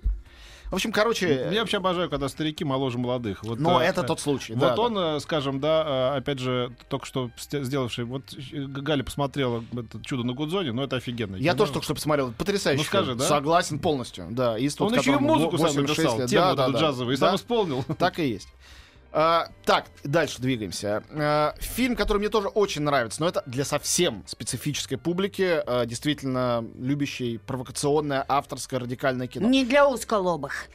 В 0.70 0.75
общем, 0.75 0.92
короче... 0.92 1.48
Я 1.52 1.60
вообще 1.60 1.78
обожаю, 1.78 2.10
когда 2.10 2.28
старики 2.28 2.64
моложе 2.64 2.98
молодых. 2.98 3.42
Вот, 3.42 3.58
Но 3.58 3.80
э, 3.80 3.84
это 3.87 4.02
э, 4.02 4.04
тот 4.04 4.20
случай. 4.20 4.52
Вот 4.52 4.60
да, 4.60 4.76
да. 4.76 4.82
он, 4.82 4.98
э, 4.98 5.20
скажем, 5.20 5.60
да, 5.60 6.14
опять 6.14 6.38
же, 6.38 6.72
только 6.88 7.06
что 7.06 7.30
сделавший, 7.38 8.04
вот 8.04 8.22
Галя 8.52 9.02
посмотрела 9.02 9.64
это 9.72 10.02
чудо 10.04 10.25
на 10.25 10.34
Гудзоне, 10.34 10.72
но 10.72 10.84
это 10.84 10.96
офигенно. 10.96 11.37
Я 11.37 11.54
тоже 11.54 11.72
только 11.72 11.84
что 11.84 11.94
посмотрел. 11.94 12.32
Потрясающий 12.37 12.82
Ну, 12.82 12.84
скажи, 12.84 13.14
да? 13.14 13.25
Согласен 13.25 13.78
полностью. 13.78 14.26
Да. 14.30 14.56
Иствуд, 14.58 14.92
Он 14.92 14.98
еще 14.98 15.12
и 15.12 15.16
музыку 15.16 15.56
сам 15.56 15.68
86 15.68 15.98
написал, 15.98 16.18
лет. 16.18 16.28
тему 16.28 16.42
Да, 16.42 16.54
да, 16.54 16.68
да. 16.68 16.78
джазовую, 16.78 17.16
и 17.16 17.18
Да, 17.18 17.26
сам 17.28 17.37
исполнил. 17.37 17.84
Так 17.98 18.18
и 18.18 18.28
есть. 18.28 18.48
А, 19.11 19.49
так, 19.65 19.87
дальше 20.05 20.41
двигаемся. 20.41 21.03
А, 21.11 21.55
фильм, 21.61 21.97
который 21.97 22.19
мне 22.19 22.29
тоже 22.29 22.49
очень 22.49 22.83
нравится, 22.83 23.21
но 23.23 23.29
это 23.29 23.43
для 23.47 23.65
совсем 23.65 24.23
специфической 24.27 24.97
публики, 24.97 25.62
а, 25.67 25.87
действительно 25.87 26.65
любящей 26.79 27.38
провокационное, 27.38 28.25
авторское, 28.29 28.81
радикальное 28.81 29.27
кино. 29.27 29.49
Не 29.49 29.65
для 29.65 29.88
узколобых. 29.88 30.67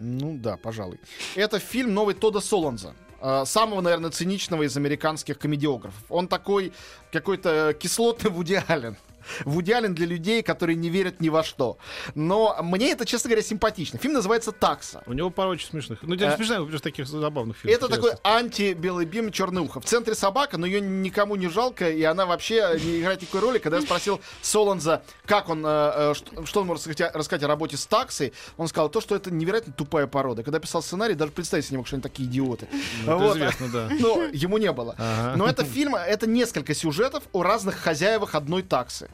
Ну 0.00 0.36
да, 0.38 0.56
пожалуй. 0.56 0.98
Это 1.34 1.58
фильм 1.58 1.92
новый 1.94 2.14
Тода 2.14 2.40
Солонза. 2.40 2.94
а, 3.20 3.44
Самого, 3.44 3.82
наверное, 3.82 4.10
циничного 4.10 4.62
из 4.64 4.76
американских 4.76 5.38
комедиографов. 5.38 6.02
Он 6.08 6.28
такой 6.28 6.72
какой-то 7.12 7.74
кислотный 7.78 8.30
Вуди 8.30 8.62
Аллен. 8.68 8.96
Вуди 9.44 9.72
Аллен 9.72 9.94
для 9.94 10.06
людей, 10.06 10.42
которые 10.42 10.76
не 10.76 10.88
верят 10.90 11.20
ни 11.20 11.28
во 11.28 11.42
что. 11.42 11.78
Но 12.14 12.56
мне 12.62 12.92
это, 12.92 13.04
честно 13.06 13.28
говоря, 13.28 13.42
симпатично. 13.42 13.98
Фильм 13.98 14.14
называется 14.14 14.52
«Такса». 14.52 15.02
У 15.06 15.12
него 15.12 15.30
пара 15.30 15.48
очень 15.48 15.68
смешных. 15.68 16.02
Ну, 16.02 16.14
не 16.14 16.26
Э, 16.26 16.36
смешных, 16.36 16.58
просто 16.68 16.80
таких 16.80 17.06
забавных 17.06 17.56
фильмов. 17.58 17.78
Это 17.78 17.88
такой 17.88 18.12
анти-белый 18.22 19.06
бим 19.06 19.30
черное 19.30 19.62
ухо. 19.62 19.80
В 19.80 19.84
центре 19.84 20.14
собака, 20.14 20.58
но 20.58 20.66
ее 20.66 20.80
никому 20.80 21.36
не 21.36 21.48
жалко, 21.48 21.88
и 21.90 22.02
она 22.02 22.26
вообще 22.26 22.78
не 22.82 23.00
играет 23.00 23.22
никакой 23.22 23.40
роли. 23.40 23.58
Когда 23.58 23.78
я 23.78 23.82
спросил 23.82 24.20
Солонза, 24.42 25.02
как 25.24 25.48
он, 25.48 25.64
э, 25.64 25.68
э, 25.68 26.14
что, 26.14 26.46
что 26.46 26.60
он 26.60 26.66
может 26.66 26.86
рассказать 26.86 27.42
о 27.42 27.46
работе 27.48 27.76
с 27.76 27.86
таксой, 27.86 28.32
он 28.56 28.68
сказал 28.68 28.88
то, 28.88 29.00
что 29.00 29.14
это 29.14 29.30
невероятно 29.30 29.72
тупая 29.72 30.06
порода. 30.06 30.42
Когда 30.42 30.58
писал 30.58 30.82
сценарий, 30.82 31.14
даже 31.14 31.32
представить 31.32 31.64
себе 31.66 31.74
не 31.74 31.78
мог, 31.78 31.86
что 31.86 31.96
они 31.96 32.02
такие 32.02 32.28
идиоты. 32.28 32.68
Ну, 33.04 33.18
Вот. 33.18 33.36
известно, 33.36 33.68
да. 33.68 33.88
Но 33.98 34.22
ему 34.32 34.58
не 34.58 34.72
было. 34.72 34.94
Ага. 34.98 35.36
Но 35.36 35.46
это 35.46 35.64
фильм, 35.64 35.94
это 35.94 36.26
несколько 36.26 36.74
сюжетов 36.74 37.24
о 37.32 37.42
разных 37.42 37.76
хозяевах 37.76 38.34
одной 38.34 38.62
таксы. 38.62 39.10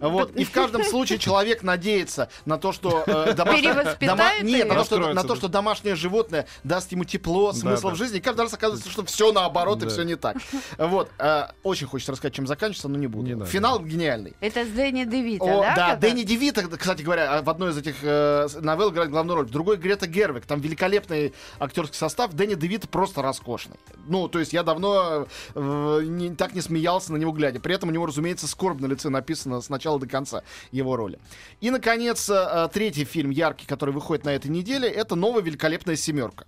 Вот. 0.00 0.34
И 0.36 0.44
в 0.44 0.50
каждом 0.50 0.84
случае 0.84 1.18
человек 1.18 1.62
надеется 1.62 2.28
на 2.44 2.58
то, 2.58 2.72
что 2.72 3.02
э, 3.06 3.34
домашнее- 3.34 3.72
Перевоспитает 3.74 4.42
Нет, 4.44 4.68
на 4.68 4.74
то, 4.76 4.84
что, 4.84 5.12
на 5.12 5.24
то, 5.24 5.36
что 5.36 5.48
домашнее 5.48 5.94
животное 5.96 6.46
даст 6.64 6.92
ему 6.92 7.04
тепло, 7.04 7.52
смысл 7.52 7.88
да. 7.88 7.94
в 7.94 7.96
жизни. 7.96 8.18
И 8.18 8.20
каждый 8.20 8.42
раз 8.42 8.54
оказывается, 8.54 8.90
что 8.90 9.04
все 9.04 9.32
наоборот 9.32 9.78
и 9.82 9.86
Да. 9.86 9.88
все 9.90 10.02
не 10.02 10.16
так. 10.16 10.36
Вот. 10.76 11.10
э, 11.18 11.44
очень 11.62 11.86
хочется 11.86 12.12
рассказать, 12.12 12.34
чем 12.34 12.46
заканчивается, 12.46 12.88
но 12.88 12.96
не 12.96 13.06
буду. 13.06 13.26
Не 13.26 13.34
надо. 13.34 13.50
Финал 13.50 13.80
гениальный. 13.80 14.36
Это 14.40 14.64
с 14.64 14.68
Дэнни 14.68 15.04
Девита, 15.04 15.44
О, 15.44 15.62
да? 15.62 15.74
да? 15.74 15.96
Дэнни 15.96 16.22
Девита, 16.22 16.62
кстати 16.66 17.02
говоря, 17.02 17.42
в 17.42 17.50
одной 17.50 17.70
из 17.70 17.78
этих 17.78 17.96
э, 18.02 18.46
новелл 18.60 18.90
играет 18.92 19.10
главную 19.10 19.36
роль. 19.38 19.46
В 19.46 19.50
другой 19.50 19.76
Грета 19.76 20.06
Гервик. 20.06 20.46
Там 20.46 20.60
великолепный 20.60 21.34
актерский 21.58 21.96
состав. 21.96 22.32
Дэнни 22.32 22.54
Девита 22.54 22.86
просто 22.88 23.22
роскошный. 23.22 23.76
Ну, 24.06 24.28
то 24.28 24.38
есть 24.38 24.52
я 24.52 24.62
давно 24.62 25.26
э, 25.54 26.00
не- 26.04 26.34
так 26.34 26.54
не 26.54 26.60
смеялся 26.60 27.12
на 27.12 27.16
него 27.16 27.32
глядя. 27.32 27.60
При 27.60 27.74
этом 27.74 27.88
у 27.88 27.92
него, 27.92 28.06
разумеется, 28.06 28.46
скорбь 28.46 28.80
на 28.80 28.86
лице 28.86 29.08
написано 29.08 29.60
с 29.60 29.68
начала 29.88 29.98
до 29.98 30.06
конца 30.06 30.42
его 30.72 30.96
роли. 30.96 31.18
И, 31.60 31.70
наконец, 31.70 32.28
э, 32.28 32.68
третий 32.72 33.04
фильм 33.04 33.30
яркий, 33.30 33.66
который 33.66 33.94
выходит 33.94 34.24
на 34.24 34.30
этой 34.30 34.50
неделе, 34.50 34.88
это 34.88 35.16
новая 35.16 35.42
великолепная 35.42 35.96
семерка. 35.96 36.44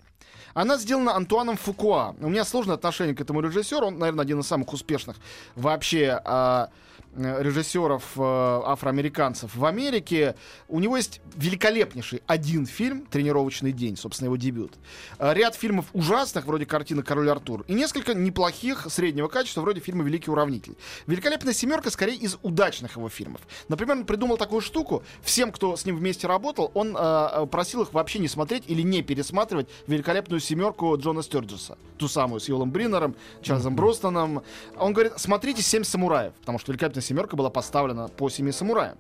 Она 0.55 0.77
сделана 0.79 1.15
Антуаном 1.15 1.57
Фукуа. 1.57 2.15
У 2.21 2.29
меня 2.29 2.45
сложное 2.45 2.75
отношение 2.75 3.15
к 3.15 3.21
этому 3.21 3.41
режиссеру. 3.41 3.87
Он, 3.87 3.99
наверное, 3.99 4.23
один 4.23 4.41
из 4.41 4.47
самых 4.47 4.73
успешных 4.73 5.17
вообще 5.55 6.21
а, 6.25 6.67
э, 6.67 6.71
режиссеров 7.17 8.05
э, 8.17 8.21
афроамериканцев 8.23 9.55
в 9.55 9.65
Америке. 9.65 10.37
У 10.69 10.79
него 10.79 10.97
есть 10.97 11.21
великолепнейший 11.35 12.23
один 12.27 12.67
фильм 12.67 13.07
«Тренировочный 13.07 13.73
день», 13.73 13.97
собственно, 13.97 14.27
его 14.27 14.37
дебют. 14.37 14.75
Э, 15.19 15.35
Ряд 15.35 15.55
фильмов 15.55 15.87
ужасных, 15.93 16.47
вроде 16.47 16.67
картины 16.67 17.03
«Король 17.03 17.29
Артур», 17.31 17.65
и 17.67 17.75
несколько 17.75 18.15
неплохих 18.15 18.87
среднего 18.91 19.29
качества, 19.29 19.63
вроде 19.63 19.81
фильма 19.81 20.05
«Великий 20.05 20.31
уравнитель». 20.31 20.77
«Великолепная 21.07 21.53
семерка» 21.53 21.91
скорее 21.91 22.17
из 22.17 22.39
удачных 22.43 22.97
его 22.97 23.09
фильмов. 23.09 23.41
Например, 23.69 23.97
он 23.97 24.07
придумал 24.07 24.37
такую 24.37 24.61
штуку. 24.61 25.03
Всем, 25.23 25.51
кто 25.53 25.77
с 25.77 25.85
ним 25.85 25.97
вместе 25.97 26.27
работал, 26.27 26.71
он 26.75 26.97
э, 26.97 27.29
э, 27.33 27.47
просил 27.47 27.83
их 27.83 27.93
вообще 27.93 28.21
не 28.21 28.29
смотреть 28.29 28.65
или 28.69 28.83
не 28.83 29.03
пересматривать 29.03 29.69
«Великолепную 29.89 30.41
семерку» 30.41 30.97
Джона 30.97 31.23
Стерджеса. 31.23 31.77
Ту 31.99 32.09
самую 32.09 32.41
с 32.41 32.49
Юлом 32.49 32.71
Бриннером, 32.71 33.17
Чарльзом 33.43 33.75
Бростоном. 33.75 34.43
Он 34.77 34.93
говорит, 34.93 35.15
смотрите 35.17 35.63
«Семь 35.63 35.83
самураев», 35.85 36.33
потому 36.35 36.59
что 36.59 36.73
«Великолепная 36.73 37.00
семерка» 37.01 37.37
была 37.37 37.51
поставлена 37.51 38.09
по 38.09 38.29
«Семи 38.29 38.53
самураям». 38.53 38.97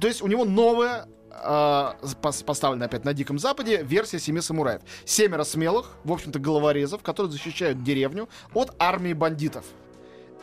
То 0.00 0.08
есть 0.08 0.22
у 0.22 0.26
него 0.26 0.44
новая 0.44 1.06
пос- 1.30 2.44
поставлена 2.44 2.86
опять 2.86 3.04
на 3.04 3.12
Диком 3.12 3.38
Западе, 3.38 3.82
версия 3.82 4.18
«Семи 4.18 4.40
самураев». 4.40 4.82
Семеро 5.04 5.44
смелых, 5.44 5.96
в 6.04 6.12
общем-то, 6.12 6.38
головорезов, 6.38 7.02
которые 7.02 7.30
защищают 7.32 7.82
деревню 7.82 8.28
от 8.54 8.74
армии 8.78 9.12
бандитов. 9.12 9.64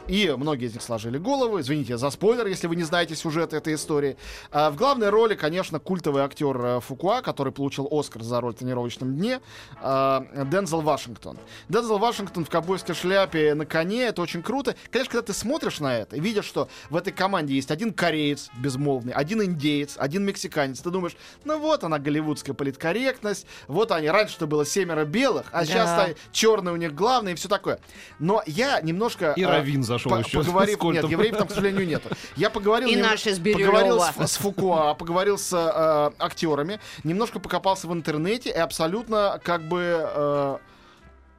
И 0.08 0.34
многие 0.38 0.66
из 0.66 0.74
них 0.74 0.82
сложили 0.82 1.18
голову. 1.18 1.60
Извините 1.62 1.98
за 1.98 2.10
спойлер, 2.10 2.46
если 2.48 2.68
вы 2.68 2.76
не 2.76 2.84
знаете 2.84 3.16
сюжет 3.16 3.54
этой 3.54 3.76
истории. 3.76 4.18
А, 4.52 4.70
в 4.70 4.76
главной 4.76 5.10
роли, 5.10 5.36
конечно, 5.36 5.80
культовый 5.80 6.24
актер 6.24 6.58
э, 6.58 6.80
Фукуа, 6.82 7.22
который 7.22 7.54
получил 7.54 7.88
Оскар 7.90 8.22
за 8.22 8.42
роль 8.42 8.54
в 8.54 8.58
тренировочном 8.58 9.16
дне, 9.16 9.40
а, 9.82 10.26
Дензел 10.52 10.82
Вашингтон. 10.82 11.38
Дензел 11.70 12.00
Вашингтон 12.00 12.44
в 12.44 12.50
ковбойской 12.50 12.96
шляпе 12.96 13.54
на 13.54 13.66
коне, 13.66 14.04
это 14.04 14.22
очень 14.22 14.44
круто. 14.44 14.76
Конечно, 14.92 15.12
когда 15.14 15.28
ты 15.28 15.34
смотришь 15.34 15.80
на 15.80 15.98
это 15.98 16.18
и 16.18 16.20
видишь, 16.20 16.46
что 16.46 16.68
в 16.90 16.98
этой 16.98 17.14
команде 17.14 17.54
есть 17.56 17.72
один 17.72 17.94
кореец 17.94 18.50
безмолвный, 18.58 19.14
один 19.14 19.42
индеец, 19.42 19.96
один 19.98 20.26
мексиканец, 20.26 20.80
ты 20.82 20.90
думаешь, 20.90 21.16
ну 21.46 21.60
вот 21.60 21.86
она 21.86 21.98
голливудская 21.98 22.54
политкорректность, 22.54 23.48
вот 23.68 23.92
они, 23.92 24.10
раньше-то 24.10 24.48
было 24.48 24.66
семеро 24.66 25.06
белых, 25.06 25.46
а 25.52 25.62
Да. 25.62 25.66
сейчас 25.66 26.10
черный 26.34 26.74
у 26.74 26.76
них 26.76 26.94
главный 26.94 27.32
и 27.32 27.36
все 27.36 27.48
такое. 27.48 27.80
Но 28.20 28.44
я 28.46 28.82
немножко... 28.82 29.34
И 29.38 29.44
а, 29.44 29.50
Равин 29.50 29.84
зашел 29.94 30.12
по- 30.12 30.16
еще. 30.18 30.40
поговорив, 30.40 30.84
нет, 30.84 31.04
евреев 31.10 31.38
там, 31.38 31.48
к 31.48 31.52
сожалению, 31.52 31.88
нету. 31.88 32.10
Я 32.36 32.50
поговорил, 32.50 32.90
И 32.90 32.96
нем- 32.96 33.02
наши 33.06 33.34
с 33.34 33.40
поговорил 33.40 34.00
с, 34.02 34.32
с 34.32 34.38
Фукуа, 34.38 34.94
поговорил 34.94 35.38
с 35.38 35.54
э, 35.54 36.12
актерами, 36.24 36.80
немножко 37.04 37.40
покопался 37.40 37.88
в 37.88 37.94
интернете 37.94 38.50
и 38.50 38.54
абсолютно 38.58 39.40
как 39.44 39.68
бы, 39.68 39.82
э, 40.00 40.58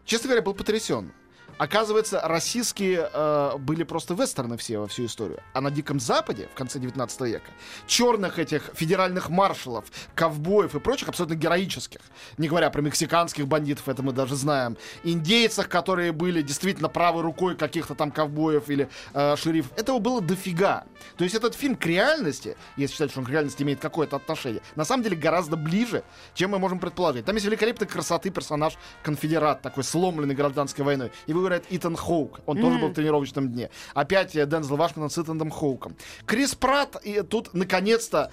честно 0.05 0.29
говоря, 0.29 0.43
был 0.43 0.55
потрясен. 0.55 1.13
Оказывается, 1.59 2.21
российские 2.25 3.09
э, 3.13 3.57
были 3.59 3.85
просто 3.85 4.15
вестерны 4.15 4.57
все 4.57 4.79
во 4.79 4.89
всю 4.89 5.07
историю. 5.07 5.41
А 5.53 5.61
на 5.61 5.71
Диком 5.71 6.01
Западе 6.01 6.49
в 6.53 6.57
конце 6.57 6.79
19 6.79 7.21
века 7.23 7.51
черных 7.87 8.39
этих 8.39 8.71
федеральных 8.75 9.29
маршалов, 9.29 9.85
ковбоев 10.15 10.75
и 10.75 10.81
прочих 10.81 11.09
абсолютно 11.09 11.35
героических, 11.35 12.01
не 12.39 12.49
говоря 12.49 12.71
про 12.71 12.83
мексиканских 12.83 13.47
бандитов, 13.47 13.89
это 13.89 14.03
мы 14.03 14.13
даже 14.13 14.35
знаем, 14.35 14.77
индейцах, 15.05 15.69
которые 15.69 16.13
были 16.13 16.43
действительно 16.43 16.89
правой 16.89 17.23
рукой 17.23 17.57
каких-то 17.57 17.95
там 17.95 18.11
ковбоев 18.11 18.69
или 18.69 18.89
э, 19.13 19.37
шерифов, 19.37 19.73
этого 19.79 19.99
было 20.01 20.21
дофига. 20.21 20.85
То 21.17 21.25
есть 21.25 21.37
этот 21.37 21.55
фильм 21.55 21.77
к 21.77 21.87
реальности, 21.87 22.57
если 22.77 22.95
считать, 22.95 23.11
что 23.11 23.21
он 23.21 23.27
к 23.27 23.31
реальности 23.31 23.63
имеет 23.63 23.81
какое-то 23.81 24.17
отношение, 24.17 24.63
на 24.75 24.85
самом 24.85 25.05
деле 25.05 25.17
гораздо 25.17 25.57
ближе, 25.57 26.03
чем 26.35 26.51
мы 26.51 26.59
можем 26.59 26.81
предположить. 26.81 27.25
Там 27.25 27.37
есть 27.37 27.47
великолепной 27.47 27.87
красоты 27.87 28.31
персонаж 28.31 28.75
конфедерат, 29.03 29.63
такой 29.63 29.85
сломленный 29.85 30.35
гражданской 30.35 30.85
войной. 30.85 31.13
Его 31.27 31.44
играет 31.45 31.65
Итан 31.71 31.97
Хоук. 31.97 32.41
Он 32.47 32.61
тоже 32.61 32.79
был 32.79 32.89
в 32.89 32.95
тренировочном 32.95 33.49
дне. 33.51 33.71
Опять 33.95 34.35
э, 34.37 34.47
Дензел 34.47 34.77
Вашингтон 34.77 35.11
с 35.11 35.19
Итаном 35.19 35.51
Хоуком. 35.51 35.97
Крис 36.27 36.55
Пратт 36.55 36.97
и 37.05 37.23
тут 37.23 37.55
наконец-то 37.55 38.31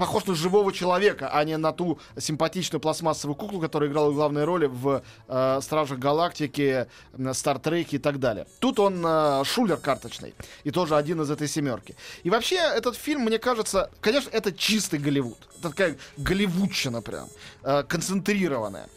похож 0.00 0.24
на 0.24 0.34
живого 0.34 0.72
человека, 0.72 1.28
а 1.30 1.44
не 1.44 1.58
на 1.58 1.72
ту 1.72 1.98
симпатичную 2.18 2.80
пластмассовую 2.80 3.36
куклу, 3.36 3.60
которая 3.60 3.90
играла 3.90 4.10
главные 4.10 4.44
роли 4.46 4.64
в 4.66 5.02
э, 5.28 5.58
Стражах 5.60 5.98
Галактики, 5.98 6.86
Стартреке 7.34 7.96
и 7.96 7.98
так 7.98 8.18
далее. 8.18 8.46
Тут 8.60 8.80
он 8.80 9.04
э, 9.06 9.44
шулер 9.44 9.76
карточный. 9.76 10.34
И 10.64 10.70
тоже 10.70 10.96
один 10.96 11.20
из 11.20 11.30
этой 11.30 11.48
семерки. 11.48 11.96
И 12.22 12.30
вообще, 12.30 12.56
этот 12.56 12.96
фильм, 12.96 13.20
мне 13.24 13.38
кажется, 13.38 13.90
конечно, 14.00 14.30
это 14.30 14.52
чистый 14.52 14.98
Голливуд. 14.98 15.36
Это 15.58 15.68
такая 15.68 15.96
голливудщина 16.16 17.02
прям. 17.02 17.28
э, 17.62 17.82
концентрированная. 17.82 18.88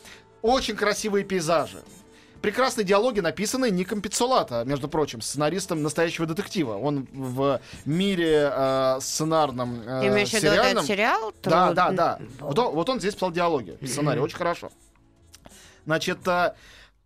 Очень 0.42 0.78
красивые 0.78 1.26
пейзажи. 1.26 1.84
Прекрасные 2.44 2.84
диалоги, 2.84 3.22
написанные 3.22 3.72
Ником 3.72 4.02
Пиццолато, 4.02 4.66
между 4.66 4.90
прочим, 4.90 5.22
сценаристом 5.22 5.82
настоящего 5.82 6.28
детектива. 6.28 6.76
Он 6.76 7.08
в 7.14 7.62
мире 7.86 8.52
э, 8.54 8.98
сценарном, 9.00 9.82
э, 9.88 10.08
имеешь 10.10 10.28
сериальном... 10.28 10.84
сериал? 10.84 11.34
Да, 11.42 11.68
Труд- 11.68 11.76
да, 11.76 11.92
да. 11.92 12.20
Вот 12.42 12.60
он, 12.60 12.76
вот 12.76 12.90
он 12.90 13.00
здесь 13.00 13.14
писал 13.14 13.32
диалоги, 13.32 13.78
сценарий, 13.86 14.20
очень 14.20 14.36
хорошо. 14.36 14.74
Значит, 15.86 16.28
э, 16.28 16.54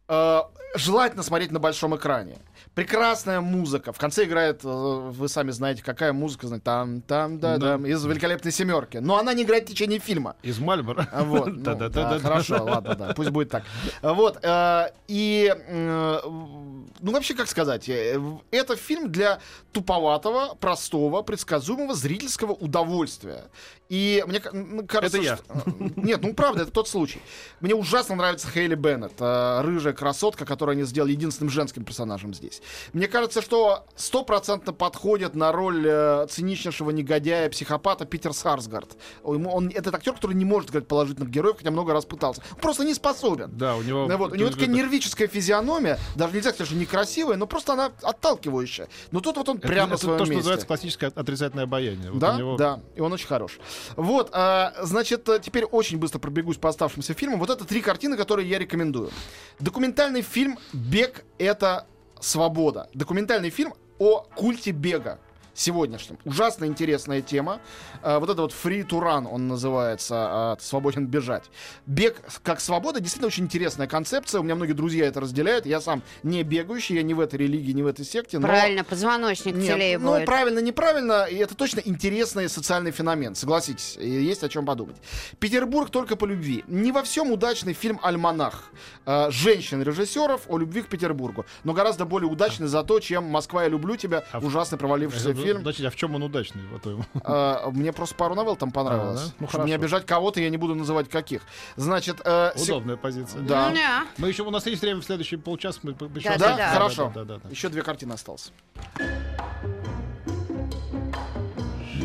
э, 0.08 0.42
желательно 0.74 1.22
смотреть 1.22 1.52
на 1.52 1.60
большом 1.60 1.96
экране. 1.96 2.40
Прекрасная 2.78 3.42
музыка. 3.42 3.92
В 3.92 3.98
конце 3.98 4.26
играет, 4.26 4.62
э, 4.64 4.68
вы 4.68 5.28
сами 5.30 5.50
знаете, 5.50 5.82
какая 5.82 6.14
музыка, 6.14 6.46
знаете, 6.46 6.64
там, 6.64 7.02
там, 7.02 7.40
да, 7.40 7.58
да, 7.58 7.76
из 7.78 8.06
великолепной 8.06 8.52
семерки. 8.52 8.98
Но 8.98 9.18
она 9.18 9.34
не 9.34 9.42
играет 9.42 9.64
в 9.64 9.72
течение 9.72 9.98
фильма. 9.98 10.36
Из 10.44 10.60
Мальбора. 10.60 11.08
А 11.12 11.24
Вот, 11.24 11.48
ну, 11.56 11.64
Да-да-да-да. 11.64 12.14
да, 12.14 12.20
хорошо, 12.20 12.64
ладно, 12.64 12.94
да, 12.94 13.14
пусть 13.16 13.32
будет 13.32 13.50
так. 13.50 13.64
Вот, 14.04 14.38
э, 14.44 14.92
и, 15.08 15.52
э, 15.58 16.20
ну, 16.24 17.12
вообще, 17.12 17.34
как 17.34 17.48
сказать, 17.48 17.90
э, 17.90 18.22
это 18.52 18.76
фильм 18.76 19.12
для 19.12 19.40
туповатого, 19.72 20.54
простого, 20.54 21.24
предсказуемого 21.24 21.96
зрительского 21.96 22.52
удовольствия. 22.52 23.46
И 23.90 24.24
мне 24.28 24.40
м, 24.52 24.86
кажется, 24.86 25.18
Это 25.18 25.26
я. 25.26 25.38
что- 25.38 25.46
э, 25.66 25.90
Нет, 25.96 26.20
ну, 26.22 26.34
правда, 26.36 26.64
это 26.64 26.72
тот 26.72 26.88
случай. 26.90 27.22
Мне 27.60 27.74
ужасно 27.74 28.16
нравится 28.16 28.48
Хейли 28.50 28.76
Беннет, 28.76 29.14
э, 29.20 29.62
рыжая 29.62 29.94
красотка, 29.94 30.46
которую 30.46 30.74
они 30.74 30.84
сделали 30.84 31.14
единственным 31.14 31.50
женским 31.50 31.84
персонажем 31.86 32.34
здесь. 32.36 32.62
Мне 32.94 33.08
кажется, 33.08 33.42
что 33.42 33.86
стопроцентно 33.96 34.74
подходит 34.74 35.36
на 35.36 35.52
роль 35.52 35.86
э, 35.88 36.28
циничнейшего 36.30 36.92
негодяя, 36.92 37.50
психопата 37.50 38.06
Питер 38.06 38.34
Сарсгард. 38.34 38.98
Ему- 39.26 39.52
Он, 39.54 39.70
этот 39.70 39.94
актер, 39.96 40.14
который 40.14 40.36
не 40.36 40.46
может 40.46 40.70
играть 40.72 40.88
положительных 40.88 41.30
героев, 41.30 41.58
хотя 41.58 41.72
много 41.72 41.94
раз 41.94 42.06
пытался. 42.06 42.42
Он 42.54 42.58
просто 42.60 42.84
не 42.86 42.94
способен. 42.94 43.52
Да, 43.58 43.76
у 43.76 43.82
него... 43.82 44.08
Вот, 44.08 44.32
у 44.32 44.36
него 44.36 44.50
такая 44.50 44.68
нервическая 44.68 45.28
физиономия, 45.28 46.00
даже 46.16 46.34
нельзя 46.34 46.50
сказать, 46.52 46.68
что 46.70 46.78
некрасивая, 46.78 47.38
но 47.38 47.48
просто 47.48 47.74
она 47.74 47.92
отталкивающая. 48.02 48.88
Но 49.12 49.20
тут 49.20 49.38
вот 49.38 49.50
он 49.50 49.58
Это- 49.58 49.68
прямо 49.68 49.94
это 49.94 50.02
своем 50.04 50.18
то, 50.20 50.26
что 50.26 50.30
месте. 50.32 50.38
называется 50.40 50.68
классическое 50.68 51.12
отрицательное 51.16 51.66
обаяние. 51.66 52.12
Вот 52.12 52.20
Да, 52.20 52.36
него- 52.38 52.58
да, 52.58 52.80
и 52.96 53.02
он 53.02 53.14
очень 53.14 53.28
хорош. 53.28 53.60
Вот, 53.96 54.30
а, 54.34 54.74
значит, 54.82 55.28
а, 55.30 55.40
теперь 55.40 55.66
очень 55.66 55.98
быстро 55.98 56.20
пробегусь 56.20 56.58
по 56.58 56.70
оставшимся 56.70 57.14
фильмам. 57.14 57.40
Вот 57.40 57.50
это 57.50 57.66
три 57.66 57.82
картины, 57.82 58.18
которые 58.18 58.50
я 58.50 58.58
рекомендую. 58.60 59.12
Документальный 59.60 60.22
фильм 60.22 60.58
«Бег— 60.74 61.24
это 61.38 61.88
свобода». 62.22 62.90
Документальный 62.94 63.50
фильм 63.50 63.74
о 64.00 64.22
культе 64.36 64.72
бега 64.72 65.20
сегодняшнем. 65.58 66.18
Ужасно 66.24 66.66
интересная 66.66 67.22
тема. 67.22 67.60
А, 68.04 68.20
вот 68.20 68.30
это 68.30 68.42
вот 68.44 68.52
free 68.54 68.86
to 68.88 69.02
run 69.02 69.28
он 69.30 69.48
называется, 69.48 70.16
а, 70.18 70.58
свободен 70.60 71.08
бежать. 71.08 71.46
Бег 71.86 72.22
как 72.44 72.60
свобода 72.60 73.00
действительно 73.00 73.28
очень 73.28 73.46
интересная 73.46 73.88
концепция. 73.88 74.40
У 74.40 74.44
меня 74.44 74.56
многие 74.56 74.74
друзья 74.74 75.08
это 75.08 75.20
разделяют. 75.20 75.66
Я 75.66 75.82
сам 75.82 76.04
не 76.24 76.44
бегающий, 76.44 76.96
я 76.96 77.02
не 77.04 77.14
в 77.14 77.20
этой 77.20 77.40
религии, 77.40 77.72
не 77.72 77.82
в 77.84 77.88
этой 77.88 78.06
секте. 78.06 78.38
но- 78.40 78.48
Правильно, 78.48 78.84
позвоночник 78.84 79.56
нет, 79.56 79.68
целее 79.74 79.98
ну, 79.98 80.14
будет. 80.14 80.26
правильно, 80.26 80.60
неправильно, 80.60 81.24
и 81.26 81.36
это 81.38 81.56
точно 81.56 81.80
интересный 81.84 82.48
социальный 82.50 82.92
феномен, 82.92 83.34
согласитесь, 83.36 83.98
есть 83.98 84.44
о 84.44 84.50
чем 84.50 84.66
подумать. 84.66 84.98
Петербург 85.40 85.90
только 85.90 86.16
по 86.16 86.26
любви. 86.26 86.64
Не 86.68 86.92
во 86.92 87.02
всем 87.02 87.32
удачный 87.32 87.74
фильм 87.74 88.00
«Альманах» 88.04 88.72
э, 89.06 89.32
женщин-режиссеров 89.32 90.42
о 90.48 90.58
любви 90.58 90.82
к 90.84 90.88
Петербургу, 90.88 91.46
но 91.64 91.74
гораздо 91.74 92.06
более 92.06 92.30
удачный 92.30 92.68
за 92.68 92.84
то, 92.84 93.00
чем 93.00 93.24
«Москва, 93.26 93.64
я 93.64 93.70
люблю 93.70 93.96
тебя», 93.96 94.24
А 94.32 94.40
ужасно 94.40 94.78
провалившийся 94.78 95.30
Ну, 95.30 95.34
фильм. 95.48 95.58
Подождите, 95.60 95.88
а 95.88 95.92
в 95.92 95.96
чем 95.96 96.16
он 96.16 96.24
удачный, 96.24 96.62
по-твоему? 96.72 97.04
Э, 97.24 97.70
Мне 97.72 97.92
просто 97.94 98.16
пару 98.16 98.36
новелл 98.36 98.56
там 98.56 98.72
понравилось. 98.72 99.22
А, 99.22 99.26
да? 99.28 99.32
Ну, 99.40 99.48
Чтобы 99.48 99.66
не 99.66 99.74
обижать 99.74 100.06
кого-то, 100.06 100.40
я 100.42 100.50
не 100.50 100.58
буду 100.58 100.76
называть 100.76 101.10
каких. 101.10 101.42
Значит, 101.76 102.22
э, 102.26 102.52
се- 102.56 102.72
Удобная 102.74 102.98
позиция. 102.98 103.42
Да. 103.42 103.70
Ну, 103.70 103.76
да. 103.76 104.06
Мы 104.18 104.28
еще, 104.30 104.44
у 104.44 104.52
нас 104.52 104.66
есть 104.66 104.82
время 104.82 105.02
в 105.02 105.06
следующий 105.06 105.38
полчас. 105.38 105.80
Мы, 105.84 105.92
еще- 106.16 106.30
Да, 106.30 106.38
Да-да-да. 106.38 106.70
хорошо. 106.74 107.12
Да, 107.16 107.24
да, 107.24 107.38
да. 107.44 107.50
еще 107.50 107.70
две 107.70 107.82
картины 107.82 108.14
осталось. 108.14 108.52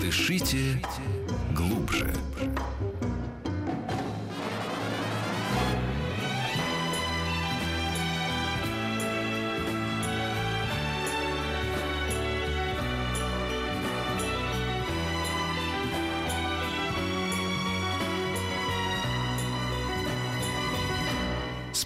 Дышите 0.01 0.83
глубже. 1.57 2.13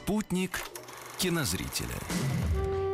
Спутник 0.06 0.60
кинозрителя. 1.18 1.96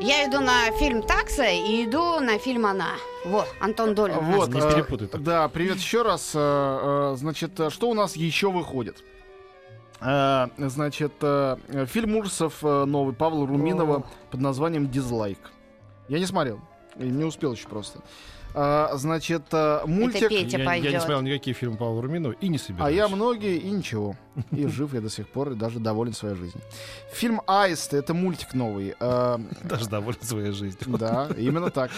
Я 0.01 0.27
иду 0.27 0.41
на 0.41 0.73
фильм 0.79 1.03
«Такса» 1.03 1.45
и 1.45 1.85
иду 1.85 2.21
на 2.21 2.39
фильм 2.39 2.65
«Она». 2.65 2.93
Вот, 3.27 3.47
Антон 3.61 3.95
Долин. 3.95 4.17
Вот, 4.19 4.49
Не 4.49 4.61
э, 4.61 4.73
перепутай 4.73 5.09
так. 5.09 5.23
Да, 5.23 5.47
привет 5.49 5.77
еще 5.77 6.01
раз. 6.01 6.33
Э, 6.35 7.13
э, 7.13 7.17
Значит, 7.19 7.61
что 7.69 7.91
у 7.91 7.95
нас 7.95 8.17
еще 8.17 8.51
выходит? 8.51 9.05
Значит, 10.01 11.13
фильм 11.21 12.17
ужасов 12.17 12.55
э, 12.63 12.85
новый 12.87 13.15
Павла 13.15 13.47
Руминова 13.47 14.07
под 14.31 14.41
названием 14.41 14.91
«Дизлайк». 14.91 15.53
Я 16.09 16.19
не 16.19 16.25
смотрел, 16.25 16.61
не 16.97 17.25
успел 17.25 17.53
еще 17.53 17.69
просто. 17.69 18.01
Э, 18.55 18.89
Значит, 18.95 19.43
э, 19.53 19.81
мультик... 19.87 20.29
Петя 20.29 20.59
Я, 20.59 20.75
я 20.75 20.91
не 20.93 20.99
смотрел 20.99 21.21
никакие 21.23 21.55
фильмы 21.55 21.77
Павла 21.77 22.03
Руминова 22.03 22.33
и 22.33 22.49
не 22.49 22.59
собираюсь. 22.59 22.93
А 22.93 22.95
я 22.95 23.09
многие 23.09 23.57
и 23.57 23.71
ничего. 23.71 24.17
И 24.51 24.67
жив 24.67 24.95
я 24.95 25.01
до 25.01 25.11
сих 25.11 25.29
пор, 25.29 25.53
и 25.53 25.55
даже 25.55 25.79
доволен 25.79 26.13
своей 26.13 26.37
жизнью. 26.37 26.63
Фильм 27.13 27.41
«Аист»— 27.47 27.93
это 27.95 28.15
мультик 28.15 28.55
новый. 28.55 28.95
Э, 28.99 29.39
Даже 29.65 29.89
доволен 29.89 30.23
своей 30.23 30.53
жизнью. 30.53 30.99
Да, 30.99 31.29
именно 31.37 31.71
так. 31.71 31.91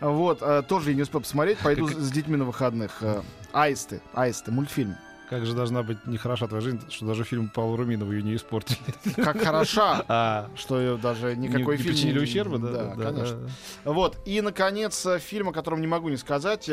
Вот, 0.00 0.38
э, 0.42 0.62
тоже 0.68 0.90
я 0.90 0.96
не 0.96 1.02
успел 1.02 1.20
посмотреть, 1.20 1.58
пойду 1.58 1.88
с 1.88 2.10
детьми 2.10 2.36
на 2.36 2.44
выходных. 2.44 2.98
Э, 3.02 3.22
Аисты, 3.52 4.00
Аисты, 4.14 4.50
мультфильм. 4.50 4.96
Как 5.30 5.44
же 5.44 5.54
должна 5.54 5.82
быть 5.82 6.06
нехороша 6.06 6.46
твоя 6.48 6.62
жизнь, 6.62 6.80
что 6.90 7.06
даже 7.06 7.24
фильм 7.24 7.48
Павла 7.48 7.76
Руминова 7.76 8.10
ее 8.12 8.22
не 8.22 8.34
испортили. 8.36 8.78
Как 9.16 9.40
хороша, 9.42 10.04
А, 10.08 10.48
что 10.56 10.80
ее 10.80 10.96
даже 10.96 11.36
никакой 11.36 11.76
не 11.76 11.82
фильм... 11.82 11.94
причинили 11.94 12.18
ущерба, 12.18 12.58
да? 12.58 12.94
Да, 12.94 13.04
конечно. 13.12 13.50
Вот. 13.84 14.16
И, 14.24 14.40
наконец, 14.40 15.04
э, 15.06 15.18
фильм, 15.18 15.50
о 15.50 15.52
котором 15.52 15.80
не 15.80 15.86
могу 15.86 16.08
не 16.08 16.16
сказать. 16.16 16.70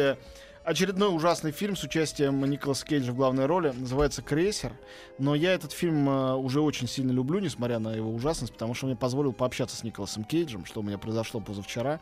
Э, 0.65 0.69
Очередной 0.69 1.13
ужасный 1.15 1.51
фильм 1.51 1.75
с 1.75 1.83
участием 1.83 2.43
Николаса 2.49 2.85
Кейджа 2.85 3.11
в 3.11 3.15
главной 3.15 3.45
роли. 3.45 3.73
Называется 3.75 4.21
«Крейсер». 4.21 4.73
Но 5.19 5.35
я 5.35 5.53
этот 5.53 5.71
фильм 5.71 6.09
э, 6.09 6.33
уже 6.35 6.61
очень 6.61 6.87
сильно 6.87 7.11
люблю, 7.11 7.39
несмотря 7.39 7.79
на 7.79 7.93
его 7.93 8.11
ужасность, 8.13 8.53
потому 8.53 8.73
что 8.73 8.85
он 8.85 8.91
мне 8.91 8.97
позволил 8.99 9.33
пообщаться 9.33 9.75
с 9.75 9.83
Николасом 9.83 10.23
Кейджем, 10.23 10.65
что 10.65 10.81
у 10.81 10.83
меня 10.83 10.97
произошло 10.97 11.39
позавчера. 11.39 11.99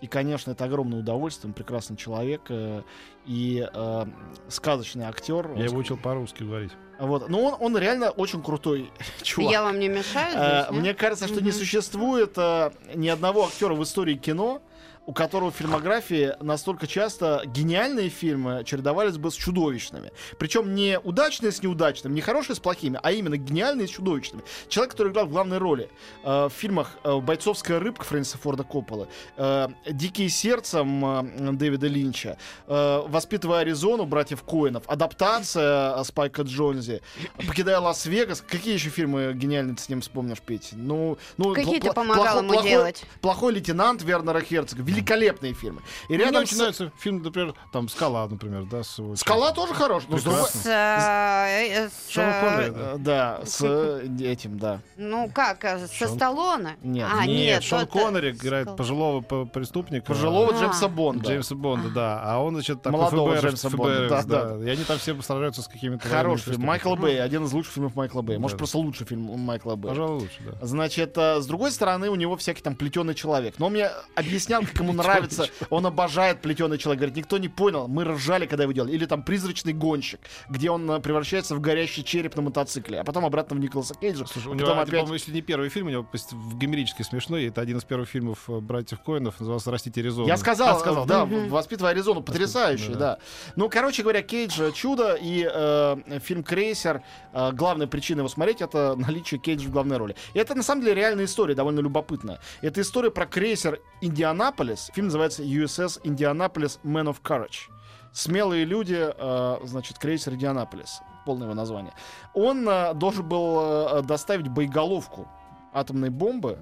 И, 0.00 0.06
конечно, 0.06 0.50
это 0.50 0.64
огромное 0.64 1.00
удовольствие. 1.00 1.50
Он 1.50 1.54
прекрасный 1.54 1.96
человек 1.96 2.42
э, 2.48 2.82
и 3.26 3.66
э, 3.72 4.06
сказочный 4.48 5.04
актер. 5.04 5.52
Я 5.56 5.64
его 5.64 5.78
учил 5.78 5.96
по-русски 5.96 6.42
говорить. 6.42 6.72
Вот. 6.98 7.28
Но 7.28 7.40
он, 7.42 7.56
он 7.60 7.78
реально 7.78 8.10
очень 8.10 8.42
крутой 8.42 8.90
чувак. 9.22 9.52
Я 9.52 9.62
вам 9.62 9.78
не 9.78 9.88
мешаю 9.88 10.34
Э, 10.36 10.62
здесь, 10.62 10.70
нет? 10.72 10.80
Мне 10.80 10.94
кажется, 10.94 11.26
что 11.28 11.40
не 11.42 11.50
Мгм. 11.50 11.58
существует 11.58 12.32
э, 12.36 12.70
ни 12.94 13.08
одного 13.08 13.46
актера 13.46 13.74
в 13.74 13.82
истории 13.82 14.14
кино, 14.14 14.62
у 15.06 15.12
которого 15.12 15.50
в 15.52 15.54
фильмографии 15.54 16.34
настолько 16.40 16.86
часто 16.88 17.42
гениальные 17.46 18.08
фильмы 18.08 18.64
чередовались 18.64 19.16
бы 19.16 19.30
с 19.30 19.34
чудовищными. 19.34 20.10
Причем 20.38 20.74
не 20.74 20.98
удачные 20.98 21.52
с 21.52 21.62
неудачными, 21.62 22.12
не 22.14 22.20
хорошие 22.20 22.56
с 22.56 22.58
плохими, 22.58 22.98
а 23.02 23.12
именно 23.12 23.36
гениальные 23.36 23.86
с 23.86 23.90
чудовищными. 23.90 24.42
Человек, 24.68 24.92
который 24.92 25.12
играл 25.12 25.26
в 25.26 25.30
главной 25.30 25.58
роли 25.58 25.90
э, 26.24 26.46
в 26.46 26.50
фильмах 26.52 26.90
э, 27.04 27.18
«Бойцовская 27.20 27.78
рыбка» 27.78 28.04
Фрэнсиса 28.04 28.38
Форда 28.38 28.64
Копполы, 28.64 29.06
э, 29.36 29.68
«Дикие 29.88 30.28
сердцем» 30.28 31.04
э, 31.04 31.52
Дэвида 31.52 31.86
Линча, 31.86 32.36
э, 32.66 33.02
«Воспитывая 33.06 33.60
Аризону» 33.60 34.06
братьев 34.06 34.42
Коинов, 34.42 34.82
«Адаптация» 34.88 36.02
Спайка 36.04 36.42
Джонзи, 36.42 37.00
«Покидая 37.46 37.78
Лас-Вегас». 37.80 38.40
Какие 38.42 38.74
еще 38.74 38.88
фильмы 38.90 39.32
гениальные 39.34 39.76
ты 39.76 39.82
с 39.82 39.88
ним 39.88 40.00
вспомнишь, 40.00 40.40
Петь? 40.40 40.70
Ну, 40.72 41.16
ну, 41.36 41.54
Какие 41.54 41.80
ты 41.80 41.88
пла- 41.88 41.94
помогал 41.94 42.24
плохо- 42.24 42.38
ему 42.38 42.52
плохой- 42.54 42.68
делать? 42.70 43.04
Плохой 43.20 43.52
лейтенант 43.54 44.02
Вернера 44.02 44.40
Херцога. 44.40 44.82
Великолепные 44.96 45.52
фильмы. 45.52 45.82
И 46.08 46.14
Мне 46.14 46.24
рядом 46.24 46.42
очень 46.42 46.56
с- 46.56 46.58
нравится 46.58 46.92
фильм, 46.98 47.22
например, 47.22 47.54
там 47.72 47.88
«Скала», 47.88 48.26
например, 48.28 48.64
да? 48.64 48.82
с 48.82 49.00
Скала 49.16 49.52
тоже 49.52 49.74
хорош. 49.74 50.04
но 50.08 50.18
с. 50.18 50.22
С, 50.22 50.66
э, 50.66 51.88
с, 51.88 52.10
Шон 52.10 52.24
э, 52.24 52.40
Коннери, 52.40 52.72
Э, 52.76 52.96
Да, 52.98 53.40
с 53.44 53.60
э, 53.62 54.08
этим, 54.20 54.58
да. 54.58 54.80
Ну 54.96 55.30
как, 55.32 55.64
э, 55.64 55.86
со 55.86 56.04
Шон- 56.06 56.16
Сталлоне? 56.16 56.76
Нет. 56.82 57.08
А, 57.12 57.26
нет, 57.26 57.36
нет, 57.36 57.62
Шон 57.62 57.82
э, 57.82 57.86
Коннери 57.86 58.30
играет 58.32 58.66
Скал- 58.68 58.76
пожилого 58.76 59.20
преступника. 59.44 60.06
Пожилого 60.06 60.54
А. 60.54 60.58
Джеймса 60.58 60.88
Бонда. 60.88 61.28
Джеймса 61.28 61.54
Бонда, 61.54 61.88
да. 61.90 62.20
А 62.24 62.38
он, 62.42 62.54
значит, 62.54 62.82
такой 62.82 62.98
Молодого 63.00 63.32
ФБР, 63.36 63.42
Джеймса 63.46 63.70
Бонда, 63.70 64.08
да, 64.08 64.22
да, 64.22 64.64
И 64.64 64.68
они 64.70 64.84
там 64.84 64.98
все 64.98 65.20
сражаются 65.22 65.62
с 65.62 65.68
какими-то 65.68 66.08
Хороший 66.08 66.52
фильм. 66.52 66.62
Майкл 66.66 66.90
преступниками. 66.90 67.16
Бэй. 67.16 67.22
Один 67.24 67.44
из 67.44 67.52
лучших 67.52 67.74
фильмов 67.74 67.94
Майкла 67.96 68.22
Бэя. 68.22 68.38
Может, 68.38 68.56
Да. 68.56 68.58
просто 68.58 68.78
лучший 68.78 69.06
фильм 69.06 69.22
Майкла 69.22 69.74
Бэя. 69.76 69.90
Пожалуй, 69.92 70.20
лучше, 70.20 70.40
да. 70.40 70.66
Значит, 70.66 71.16
э, 71.18 71.40
с 71.40 71.46
другой 71.46 71.70
стороны, 71.72 72.08
у 72.10 72.14
него 72.14 72.36
всякий 72.36 72.62
там 72.62 72.74
плетеный 72.76 73.14
человек. 73.14 73.54
Но 73.58 73.66
он 73.66 73.72
мне 73.72 73.90
объяснял, 74.14 74.62
как 74.62 74.80
ему 74.86 75.02
нравится. 75.02 75.46
Он 75.70 75.86
обожает 75.86 76.40
плетеный 76.40 76.78
человек. 76.78 77.00
Говорит, 77.00 77.16
никто 77.16 77.38
не 77.38 77.48
понял. 77.48 77.88
Мы 77.88 78.04
ржали, 78.04 78.46
когда 78.46 78.64
его 78.64 78.72
делали. 78.72 78.92
Или 78.92 79.06
там 79.06 79.22
призрачный 79.22 79.72
гонщик, 79.72 80.20
где 80.48 80.70
он 80.70 80.90
э, 80.90 81.00
превращается 81.00 81.54
в 81.54 81.60
горящий 81.60 82.04
череп 82.04 82.36
на 82.36 82.42
мотоцикле, 82.42 83.00
а 83.00 83.04
потом 83.04 83.24
обратно 83.24 83.56
в 83.56 83.60
Николаса 83.60 83.94
Кейджа. 83.94 84.26
Слушай, 84.26 84.48
у 84.48 84.52
а 84.52 84.54
него, 84.54 84.66
потом 84.66 84.76
я 84.76 84.82
опять... 84.82 84.94
по-моему, 84.94 85.14
если 85.14 85.32
не 85.32 85.42
первый 85.42 85.68
фильм, 85.68 85.86
у 85.86 85.90
него 85.90 86.06
в 86.12 86.58
гомерически 86.58 87.02
смешной. 87.02 87.46
Это 87.46 87.60
один 87.60 87.78
из 87.78 87.84
первых 87.84 88.08
фильмов 88.08 88.44
э, 88.48 88.58
братьев 88.60 89.00
Коинов, 89.00 89.40
назывался 89.40 89.70
«Растите 89.70 90.00
Аризону». 90.00 90.26
Я 90.26 90.36
сказал, 90.36 90.76
А, 90.76 90.78
сказал, 90.78 91.06
да, 91.06 91.24
в- 91.24 91.48
«Воспитывая 91.48 91.92
Аризону», 91.92 92.22
потрясающий, 92.22 92.92
да. 92.92 92.98
да. 92.98 93.18
Ну, 93.56 93.68
короче 93.68 94.02
говоря, 94.02 94.22
Кейдж 94.22 94.60
э, 94.60 94.72
чудо, 94.72 95.14
и 95.20 95.48
э, 95.50 95.96
фильм 96.22 96.42
«Крейсер», 96.42 97.02
э, 97.32 97.52
главная 97.52 97.86
причина 97.86 98.20
его 98.20 98.28
смотреть, 98.28 98.60
это 98.62 98.94
наличие 98.96 99.40
Кейджа 99.40 99.68
в 99.68 99.70
главной 99.70 99.96
роли. 99.96 100.16
И 100.34 100.38
это, 100.38 100.54
на 100.54 100.62
самом 100.62 100.82
деле, 100.82 100.94
реальная 100.94 101.24
история, 101.24 101.54
довольно 101.54 101.80
любопытная. 101.80 102.40
Это 102.62 102.80
история 102.80 103.10
про 103.10 103.26
крейсер 103.26 103.80
«Индианаполис». 104.00 104.75
Фильм 104.94 105.06
называется 105.06 105.42
USS 105.42 106.00
«Индианаполис 106.04 106.78
Man 106.84 107.06
of 107.06 107.20
Courage». 107.22 107.70
Смелые 108.12 108.64
люди, 108.64 108.98
э, 108.98 109.56
значит, 109.64 109.98
крейсер 109.98 110.34
«Индианаполис». 110.34 111.00
Полное 111.24 111.44
его 111.44 111.54
название. 111.54 111.92
Он 112.34 112.68
э, 112.68 112.94
должен 112.94 113.28
был 113.28 113.58
э, 113.60 114.02
доставить 114.02 114.48
боеголовку 114.48 115.28
атомной 115.72 116.10
бомбы 116.10 116.58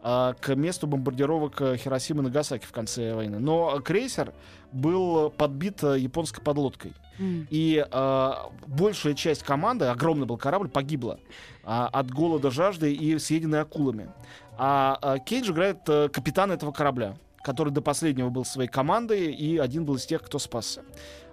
к 0.00 0.54
месту 0.54 0.86
бомбардировок 0.86 1.60
э, 1.60 1.76
Хиросимы 1.76 2.22
и 2.22 2.26
Нагасаки 2.26 2.64
в 2.64 2.70
конце 2.70 3.14
войны. 3.14 3.40
Но 3.40 3.80
крейсер 3.80 4.32
был 4.72 5.30
подбит 5.30 5.82
э, 5.82 5.98
японской 5.98 6.40
подлодкой. 6.40 6.92
М. 7.18 7.46
И 7.50 7.84
э, 7.90 8.32
большая 8.66 9.14
часть 9.14 9.42
команды, 9.42 9.86
огромный 9.86 10.26
был 10.26 10.36
корабль, 10.36 10.68
погибла 10.68 11.18
а, 11.64 11.88
от 11.88 12.10
голода, 12.10 12.50
жажды 12.50 12.92
и 12.92 13.18
съеденной 13.18 13.62
акулами. 13.62 14.10
А, 14.56 14.98
а 15.02 15.18
Кейдж 15.18 15.50
играет 15.50 15.78
э, 15.88 16.08
капитана 16.08 16.52
этого 16.52 16.72
корабля, 16.72 17.16
который 17.42 17.72
до 17.72 17.80
последнего 17.80 18.30
был 18.30 18.44
своей 18.44 18.68
командой, 18.68 19.32
и 19.32 19.58
один 19.58 19.84
был 19.84 19.96
из 19.96 20.06
тех, 20.06 20.22
кто 20.22 20.38
спасся. 20.38 20.82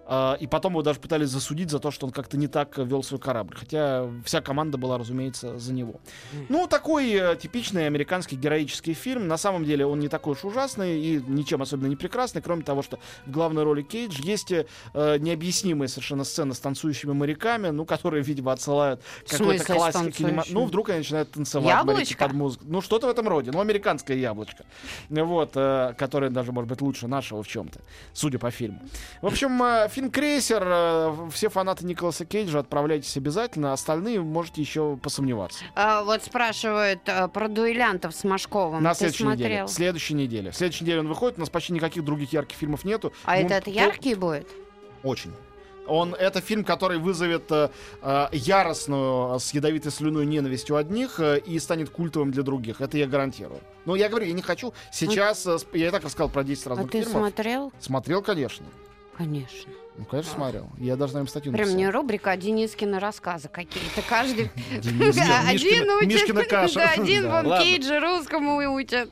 А, 0.08 0.38
и 0.40 0.46
потом 0.46 0.74
его 0.74 0.84
даже 0.84 1.00
пытались 1.00 1.30
засудить 1.30 1.72
за 1.72 1.80
то, 1.80 1.90
что 1.90 2.06
он 2.06 2.12
как-то 2.12 2.38
не 2.38 2.48
так 2.48 2.78
вел 2.78 3.02
свой 3.02 3.20
корабль. 3.20 3.56
Хотя 3.56 4.08
вся 4.24 4.42
команда 4.42 4.78
была, 4.78 4.98
разумеется, 4.98 5.58
за 5.58 5.74
него. 5.74 6.00
Ну, 6.50 6.68
такой 6.68 7.12
э, 7.12 7.36
типичный 7.36 7.88
американский 7.88 8.36
героический 8.36 8.94
фильм. 8.94 9.28
На 9.28 9.38
самом 9.38 9.66
деле 9.66 9.86
он 9.86 10.00
не 10.00 10.08
такой 10.08 10.34
уж 10.34 10.46
ужасный 10.46 11.00
и 11.00 11.24
ничем 11.28 11.62
особенно 11.62 11.88
не 11.88 11.96
прекрасный, 11.96 12.42
кроме 12.42 12.62
того, 12.62 12.84
что 12.84 13.00
в 13.26 13.32
главной 13.32 13.64
роли 13.64 13.82
Кейдж 13.82 14.20
есть 14.22 14.52
э, 14.52 14.66
необъяснимые 14.94 15.88
совершенно 15.88 16.24
сцены 16.24 16.54
с 16.54 16.60
танцующими 16.60 17.14
моряками, 17.14 17.70
ну, 17.70 17.86
которые, 17.86 18.24
видимо, 18.24 18.52
отсылают 18.52 19.02
какой-то 19.28 19.64
классики 19.66 20.12
кинема-? 20.12 20.44
Ну, 20.50 20.66
вдруг 20.66 20.90
они 20.90 21.00
начинают 21.00 21.32
танцевать 21.32 21.84
моряки 21.84 22.16
под 22.16 22.34
музыку. 22.34 22.66
Ну, 22.68 22.82
что-то 22.82 23.08
в 23.08 23.10
этом 23.10 23.28
роде. 23.28 23.52
Ну, 23.52 23.60
американское 23.60 24.18
яблочко. 24.18 24.66
Вот, 25.10 25.52
э, 25.56 25.96
которое 25.98 26.30
даже, 26.30 26.52
может 26.52 26.70
быть, 26.70 26.82
лучше 26.82 27.08
нашего 27.08 27.42
в 27.42 27.48
чем-то, 27.48 27.80
судя 28.14 28.38
по 28.38 28.52
фильму. 28.52 28.82
В 29.22 29.28
общем, 29.28 29.62
э, 29.64 29.90
фильм 29.96 30.12
«Крейсер». 30.12 30.64
э, 30.66 31.30
Все 31.32 31.50
фанаты 31.50 31.86
Николаса 31.86 32.26
Кейджа 32.26 32.60
отправляйтесь 32.60 33.16
обязательно. 33.18 33.74
Остальные 33.74 34.22
можете 34.22 34.62
еще 34.62 34.98
посомневаться. 35.02 35.64
А, 35.76 36.04
вот 36.04 36.24
спрашивают 36.24 37.00
а, 37.08 37.28
про 37.30 37.48
дуэлянтов 37.48 38.14
с 38.16 38.24
Машковым. 38.24 38.84
На 38.84 38.94
Ты 38.94 39.00
следующей 39.10 39.24
неделе. 39.26 39.68
Следующей 39.68 40.14
неделе. 40.14 40.52
В 40.52 40.56
следующей 40.56 40.84
неделе 40.84 41.00
он 41.00 41.08
выходит. 41.08 41.38
У 41.38 41.42
нас 41.42 41.50
почти 41.50 41.74
никаких 41.74 42.04
других 42.04 42.34
ярких 42.34 42.58
фильмов 42.58 42.84
нету. 42.84 43.14
А 43.24 43.36
Ну, 43.38 43.46
этот 43.46 43.64
то- 43.66 43.72
яркий 43.72 44.16
будет? 44.16 44.48
Очень. 45.04 45.32
Он, 45.88 46.16
это 46.16 46.42
фильм, 46.42 46.64
который 46.64 46.98
вызовет 46.98 47.52
э, 47.52 47.70
э, 48.02 48.28
яростную, 48.32 49.40
с 49.40 49.54
ядовитой 49.54 49.92
слюной 49.92 50.26
ненависть 50.26 50.72
у 50.72 50.76
одних 50.76 51.20
э, 51.20 51.38
и 51.40 51.60
станет 51.60 51.92
культовым 51.92 52.32
для 52.32 52.42
других. 52.42 52.82
Это 52.82 52.98
я 52.98 53.06
гарантирую. 53.06 53.60
Но 53.86 53.96
я 53.96 54.10
говорю, 54.10 54.26
я 54.26 54.34
не 54.34 54.42
хочу 54.42 54.74
сейчас... 54.92 55.46
э, 55.46 55.58
я 55.74 55.90
и 55.90 55.92
так 55.92 56.04
рассказал 56.04 56.30
про 56.30 56.44
10 56.44 56.66
А 56.66 56.70
разных 56.72 56.90
ты 56.92 57.04
фильмов. 57.04 57.12
смотрел? 57.22 57.72
Смотрел, 57.80 58.22
конечно. 58.24 58.66
Конечно. 59.16 59.72
Ну, 59.98 60.04
конечно, 60.04 60.34
смотрел. 60.34 60.68
Я 60.78 60.98
даже, 60.98 61.14
наверное, 61.14 61.30
статью 61.30 61.54
Прям 61.54 61.76
не 61.78 61.90
рубрика, 61.90 62.32
а 62.32 62.38
Денискины 62.38 63.00
рассказы 63.00 63.48
какие-то. 63.48 64.02
Каждый... 64.08 64.52
Один 64.78 65.00
Мишкина- 65.00 66.66
учит, 66.68 66.78
один 66.98 67.30
вон. 67.30 67.46
Кейджа 67.60 68.00
русскому 68.02 68.58
учат. 68.74 69.10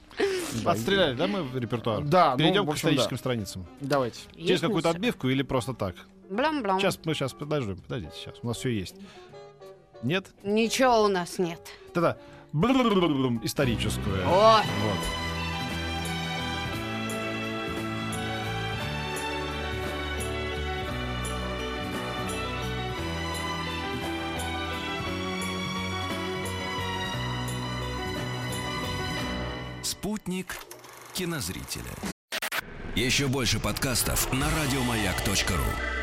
Да, 0.63 0.71
Отстреляли, 0.71 1.15
да, 1.15 1.27
мы 1.27 1.43
в 1.43 1.57
репертуар? 1.57 2.03
Да, 2.03 2.31
ну, 2.31 2.37
Перейдем 2.37 2.67
к 2.67 2.75
историческим 2.75 3.17
страницам. 3.17 3.65
Давайте. 3.79 4.19
Через 4.35 4.59
какую-то 4.59 4.89
отбивку 4.89 5.29
или 5.29 5.41
просто 5.41 5.73
так? 5.73 5.95
Блам-блам. 6.29 6.79
Сейчас 6.79 6.99
мы 7.05 7.13
сейчас 7.13 7.33
подождем, 7.33 7.77
подождите, 7.77 8.13
сейчас. 8.15 8.35
У 8.41 8.47
нас 8.47 8.57
все 8.57 8.69
есть. 8.69 8.95
Нет? 10.01 10.25
Ничего 10.43 11.03
у 11.03 11.07
нас 11.07 11.37
нет. 11.37 11.61
Тогда 11.93 12.17
историческую. 12.53 14.27
О, 14.27 14.57
Вот. 14.57 15.12
Спутник 30.23 30.55
кинозрителя. 31.13 31.91
Еще 32.95 33.27
больше 33.27 33.59
подкастов 33.59 34.31
на 34.31 34.49
радиомаяк.ру. 34.49 36.02